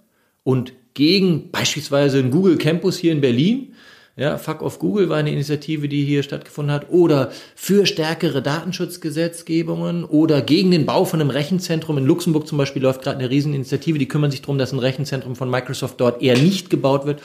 und 0.44 0.72
gegen 0.94 1.50
beispielsweise 1.50 2.18
einen 2.18 2.30
Google 2.30 2.58
Campus 2.58 2.98
hier 2.98 3.12
in 3.12 3.20
Berlin, 3.20 3.74
ja, 4.16 4.38
Fuck 4.38 4.62
of 4.62 4.78
Google 4.78 5.10
war 5.10 5.18
eine 5.18 5.30
Initiative, 5.30 5.88
die 5.88 6.02
hier 6.04 6.22
stattgefunden 6.22 6.74
hat. 6.74 6.88
Oder 6.88 7.30
für 7.54 7.84
stärkere 7.84 8.40
Datenschutzgesetzgebungen 8.40 10.04
oder 10.04 10.40
gegen 10.40 10.70
den 10.70 10.86
Bau 10.86 11.04
von 11.04 11.20
einem 11.20 11.28
Rechenzentrum. 11.28 11.98
In 11.98 12.06
Luxemburg 12.06 12.46
zum 12.46 12.56
Beispiel 12.56 12.82
läuft 12.82 13.02
gerade 13.02 13.18
eine 13.18 13.28
Rieseninitiative, 13.28 13.98
die 13.98 14.08
kümmern 14.08 14.30
sich 14.30 14.40
darum, 14.40 14.56
dass 14.56 14.72
ein 14.72 14.78
Rechenzentrum 14.78 15.36
von 15.36 15.50
Microsoft 15.50 16.00
dort 16.00 16.22
eher 16.22 16.38
nicht 16.38 16.70
gebaut 16.70 17.04
wird 17.04 17.20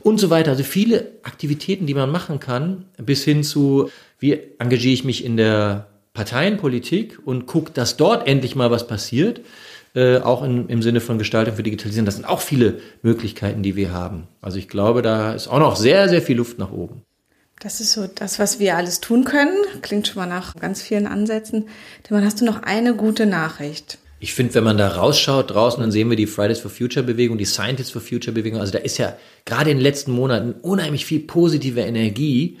und 0.00 0.20
so 0.20 0.28
weiter. 0.28 0.50
Also 0.50 0.62
viele 0.62 1.12
Aktivitäten, 1.22 1.86
die 1.86 1.94
man 1.94 2.10
machen 2.10 2.38
kann, 2.38 2.84
bis 2.98 3.24
hin 3.24 3.42
zu, 3.42 3.90
wie 4.18 4.38
engagiere 4.58 4.92
ich 4.92 5.04
mich 5.04 5.24
in 5.24 5.38
der 5.38 5.86
Parteienpolitik 6.12 7.18
und 7.24 7.46
gucke, 7.46 7.72
dass 7.72 7.96
dort 7.96 8.28
endlich 8.28 8.56
mal 8.56 8.70
was 8.70 8.86
passiert. 8.86 9.40
Äh, 9.96 10.18
auch 10.18 10.44
in, 10.44 10.68
im 10.68 10.82
Sinne 10.82 11.00
von 11.00 11.16
Gestaltung 11.16 11.56
für 11.56 11.62
Digitalisieren. 11.62 12.04
Das 12.04 12.16
sind 12.16 12.26
auch 12.26 12.42
viele 12.42 12.80
Möglichkeiten, 13.00 13.62
die 13.62 13.76
wir 13.76 13.94
haben. 13.94 14.28
Also 14.42 14.58
ich 14.58 14.68
glaube, 14.68 15.00
da 15.00 15.32
ist 15.32 15.48
auch 15.48 15.58
noch 15.58 15.76
sehr, 15.76 16.10
sehr 16.10 16.20
viel 16.20 16.36
Luft 16.36 16.58
nach 16.58 16.70
oben. 16.70 17.00
Das 17.60 17.80
ist 17.80 17.94
so 17.94 18.06
das, 18.06 18.38
was 18.38 18.58
wir 18.58 18.76
alles 18.76 19.00
tun 19.00 19.24
können. 19.24 19.56
Klingt 19.80 20.06
schon 20.06 20.16
mal 20.16 20.26
nach 20.26 20.54
ganz 20.56 20.82
vielen 20.82 21.06
Ansätzen. 21.06 21.70
Dann 22.10 22.26
hast 22.26 22.42
du 22.42 22.44
noch 22.44 22.62
eine 22.62 22.94
gute 22.94 23.24
Nachricht. 23.24 23.96
Ich 24.20 24.34
finde, 24.34 24.52
wenn 24.56 24.64
man 24.64 24.76
da 24.76 24.88
rausschaut 24.88 25.52
draußen, 25.52 25.80
dann 25.80 25.90
sehen 25.90 26.10
wir 26.10 26.16
die 26.18 26.26
Fridays 26.26 26.58
for 26.58 26.70
Future 26.70 27.06
Bewegung, 27.06 27.38
die 27.38 27.46
Scientists 27.46 27.90
for 27.90 28.02
Future 28.02 28.34
Bewegung. 28.34 28.60
Also 28.60 28.72
da 28.72 28.80
ist 28.80 28.98
ja 28.98 29.16
gerade 29.46 29.70
in 29.70 29.78
den 29.78 29.82
letzten 29.82 30.12
Monaten 30.12 30.52
unheimlich 30.60 31.06
viel 31.06 31.20
positive 31.20 31.80
Energie 31.80 32.58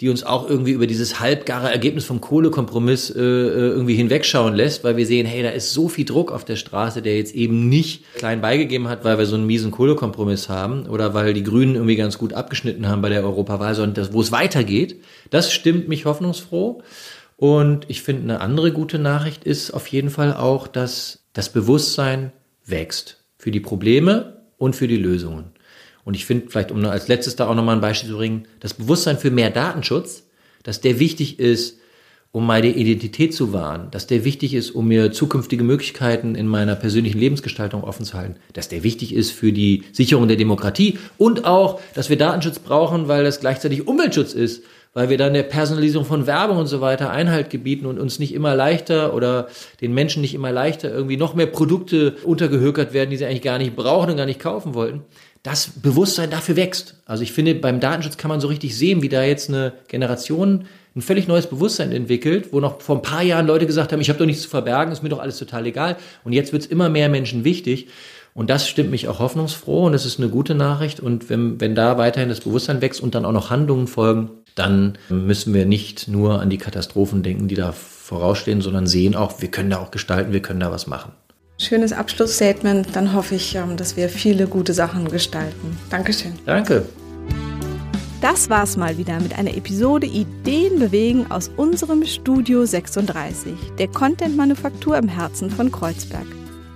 die 0.00 0.08
uns 0.08 0.24
auch 0.24 0.48
irgendwie 0.48 0.72
über 0.72 0.86
dieses 0.86 1.20
halbgare 1.20 1.70
Ergebnis 1.70 2.06
vom 2.06 2.22
Kohlekompromiss 2.22 3.10
äh, 3.10 3.20
äh, 3.20 3.22
irgendwie 3.22 3.94
hinwegschauen 3.94 4.54
lässt, 4.54 4.82
weil 4.82 4.96
wir 4.96 5.06
sehen, 5.06 5.26
hey, 5.26 5.42
da 5.42 5.50
ist 5.50 5.72
so 5.72 5.88
viel 5.88 6.06
Druck 6.06 6.32
auf 6.32 6.44
der 6.44 6.56
Straße, 6.56 7.02
der 7.02 7.16
jetzt 7.16 7.34
eben 7.34 7.68
nicht 7.68 8.04
klein 8.14 8.40
beigegeben 8.40 8.88
hat, 8.88 9.04
weil 9.04 9.18
wir 9.18 9.26
so 9.26 9.36
einen 9.36 9.46
miesen 9.46 9.70
Kohlekompromiss 9.70 10.48
haben 10.48 10.86
oder 10.86 11.12
weil 11.12 11.34
die 11.34 11.42
Grünen 11.42 11.74
irgendwie 11.74 11.96
ganz 11.96 12.16
gut 12.16 12.32
abgeschnitten 12.32 12.88
haben 12.88 13.02
bei 13.02 13.10
der 13.10 13.22
Europawahl, 13.22 13.74
sondern 13.74 13.94
das, 13.94 14.12
wo 14.14 14.22
es 14.22 14.32
weitergeht. 14.32 15.02
Das 15.28 15.52
stimmt 15.52 15.88
mich 15.88 16.06
hoffnungsfroh. 16.06 16.82
Und 17.36 17.84
ich 17.88 18.02
finde, 18.02 18.22
eine 18.22 18.40
andere 18.40 18.72
gute 18.72 18.98
Nachricht 18.98 19.44
ist 19.44 19.70
auf 19.70 19.86
jeden 19.88 20.10
Fall 20.10 20.34
auch, 20.34 20.66
dass 20.66 21.24
das 21.32 21.50
Bewusstsein 21.50 22.32
wächst 22.64 23.24
für 23.36 23.50
die 23.50 23.60
Probleme 23.60 24.44
und 24.56 24.76
für 24.76 24.88
die 24.88 24.96
Lösungen. 24.96 25.52
Und 26.04 26.14
ich 26.14 26.24
finde 26.24 26.48
vielleicht, 26.48 26.70
um 26.72 26.84
als 26.84 27.08
letztes 27.08 27.36
da 27.36 27.46
auch 27.46 27.54
nochmal 27.54 27.76
ein 27.76 27.80
Beispiel 27.80 28.10
zu 28.10 28.16
bringen, 28.16 28.46
das 28.60 28.74
Bewusstsein 28.74 29.18
für 29.18 29.30
mehr 29.30 29.50
Datenschutz, 29.50 30.24
dass 30.62 30.80
der 30.80 30.98
wichtig 30.98 31.38
ist, 31.38 31.80
um 32.32 32.46
meine 32.46 32.68
Identität 32.68 33.34
zu 33.34 33.52
wahren, 33.52 33.88
dass 33.90 34.06
der 34.06 34.24
wichtig 34.24 34.54
ist, 34.54 34.70
um 34.70 34.86
mir 34.86 35.10
zukünftige 35.10 35.64
Möglichkeiten 35.64 36.36
in 36.36 36.46
meiner 36.46 36.76
persönlichen 36.76 37.18
Lebensgestaltung 37.18 37.82
offen 37.82 38.04
zu 38.04 38.14
halten, 38.14 38.36
dass 38.52 38.68
der 38.68 38.84
wichtig 38.84 39.12
ist 39.12 39.32
für 39.32 39.52
die 39.52 39.82
Sicherung 39.92 40.28
der 40.28 40.36
Demokratie 40.36 40.98
und 41.18 41.44
auch, 41.44 41.80
dass 41.94 42.08
wir 42.08 42.16
Datenschutz 42.16 42.60
brauchen, 42.60 43.08
weil 43.08 43.24
das 43.24 43.40
gleichzeitig 43.40 43.88
Umweltschutz 43.88 44.32
ist, 44.32 44.62
weil 44.92 45.08
wir 45.08 45.18
dann 45.18 45.34
der 45.34 45.42
Personalisierung 45.42 46.06
von 46.06 46.26
Werbung 46.26 46.58
und 46.58 46.66
so 46.66 46.80
weiter 46.80 47.10
Einhalt 47.10 47.50
gebieten 47.50 47.86
und 47.86 47.98
uns 47.98 48.20
nicht 48.20 48.32
immer 48.32 48.54
leichter 48.54 49.12
oder 49.14 49.48
den 49.80 49.92
Menschen 49.92 50.20
nicht 50.20 50.34
immer 50.34 50.52
leichter 50.52 50.92
irgendwie 50.92 51.16
noch 51.16 51.34
mehr 51.34 51.46
Produkte 51.46 52.16
untergehökert 52.24 52.92
werden, 52.92 53.10
die 53.10 53.16
sie 53.16 53.24
eigentlich 53.24 53.42
gar 53.42 53.58
nicht 53.58 53.74
brauchen 53.74 54.10
und 54.10 54.16
gar 54.16 54.26
nicht 54.26 54.40
kaufen 54.40 54.74
wollten 54.74 55.02
das 55.42 55.68
Bewusstsein 55.68 56.30
dafür 56.30 56.56
wächst. 56.56 56.96
Also 57.06 57.22
ich 57.22 57.32
finde, 57.32 57.54
beim 57.54 57.80
Datenschutz 57.80 58.16
kann 58.16 58.28
man 58.28 58.40
so 58.40 58.48
richtig 58.48 58.76
sehen, 58.76 59.02
wie 59.02 59.08
da 59.08 59.22
jetzt 59.22 59.48
eine 59.48 59.72
Generation 59.88 60.66
ein 60.94 61.02
völlig 61.02 61.28
neues 61.28 61.46
Bewusstsein 61.46 61.92
entwickelt, 61.92 62.52
wo 62.52 62.60
noch 62.60 62.80
vor 62.80 62.96
ein 62.96 63.02
paar 63.02 63.22
Jahren 63.22 63.46
Leute 63.46 63.66
gesagt 63.66 63.92
haben, 63.92 64.00
ich 64.00 64.08
habe 64.08 64.18
doch 64.18 64.26
nichts 64.26 64.42
zu 64.42 64.48
verbergen, 64.48 64.92
ist 64.92 65.02
mir 65.02 65.08
doch 65.08 65.20
alles 65.20 65.38
total 65.38 65.66
egal. 65.66 65.96
Und 66.24 66.32
jetzt 66.32 66.52
wird 66.52 66.62
es 66.62 66.68
immer 66.68 66.88
mehr 66.88 67.08
Menschen 67.08 67.44
wichtig. 67.44 67.88
Und 68.34 68.50
das 68.50 68.68
stimmt 68.68 68.90
mich 68.90 69.08
auch 69.08 69.18
hoffnungsfroh 69.18 69.86
und 69.86 69.92
das 69.92 70.06
ist 70.06 70.20
eine 70.20 70.28
gute 70.28 70.54
Nachricht. 70.54 71.00
Und 71.00 71.30
wenn, 71.30 71.60
wenn 71.60 71.74
da 71.74 71.96
weiterhin 71.98 72.28
das 72.28 72.40
Bewusstsein 72.40 72.80
wächst 72.80 73.00
und 73.00 73.14
dann 73.14 73.24
auch 73.24 73.32
noch 73.32 73.50
Handlungen 73.50 73.86
folgen, 73.86 74.30
dann 74.54 74.98
müssen 75.08 75.54
wir 75.54 75.64
nicht 75.64 76.08
nur 76.08 76.40
an 76.40 76.50
die 76.50 76.58
Katastrophen 76.58 77.22
denken, 77.22 77.48
die 77.48 77.54
da 77.54 77.72
vorausstehen, 77.72 78.60
sondern 78.60 78.86
sehen 78.86 79.14
auch, 79.14 79.40
wir 79.40 79.50
können 79.50 79.70
da 79.70 79.78
auch 79.78 79.90
gestalten, 79.90 80.32
wir 80.32 80.42
können 80.42 80.60
da 80.60 80.70
was 80.70 80.86
machen. 80.86 81.12
Schönes 81.60 81.92
Abschlussstatement. 81.92 82.96
Dann 82.96 83.12
hoffe 83.12 83.34
ich, 83.34 83.54
ähm, 83.54 83.76
dass 83.76 83.94
wir 83.94 84.08
viele 84.08 84.46
gute 84.46 84.72
Sachen 84.72 85.06
gestalten. 85.10 85.78
Dankeschön. 85.90 86.32
Danke. 86.46 86.86
Das 88.22 88.48
war's 88.48 88.78
mal 88.78 88.96
wieder 88.96 89.20
mit 89.20 89.38
einer 89.38 89.54
Episode 89.54 90.06
Ideen 90.06 90.78
bewegen 90.78 91.30
aus 91.30 91.50
unserem 91.56 92.04
Studio 92.06 92.64
36, 92.64 93.52
der 93.78 93.88
Content-Manufaktur 93.88 94.96
im 94.96 95.08
Herzen 95.08 95.50
von 95.50 95.70
Kreuzberg. 95.70 96.26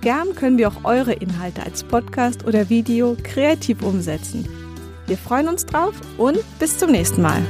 Gern 0.01 0.35
können 0.35 0.59
wir 0.59 0.67
auch 0.67 0.83
eure 0.83 1.13
Inhalte 1.13 1.63
als 1.63 1.83
Podcast 1.83 2.45
oder 2.45 2.69
Video 2.69 3.17
kreativ 3.23 3.81
umsetzen. 3.81 4.47
Wir 5.07 5.17
freuen 5.17 5.47
uns 5.47 5.65
drauf 5.65 5.95
und 6.17 6.39
bis 6.59 6.77
zum 6.77 6.91
nächsten 6.91 7.23
Mal. 7.23 7.41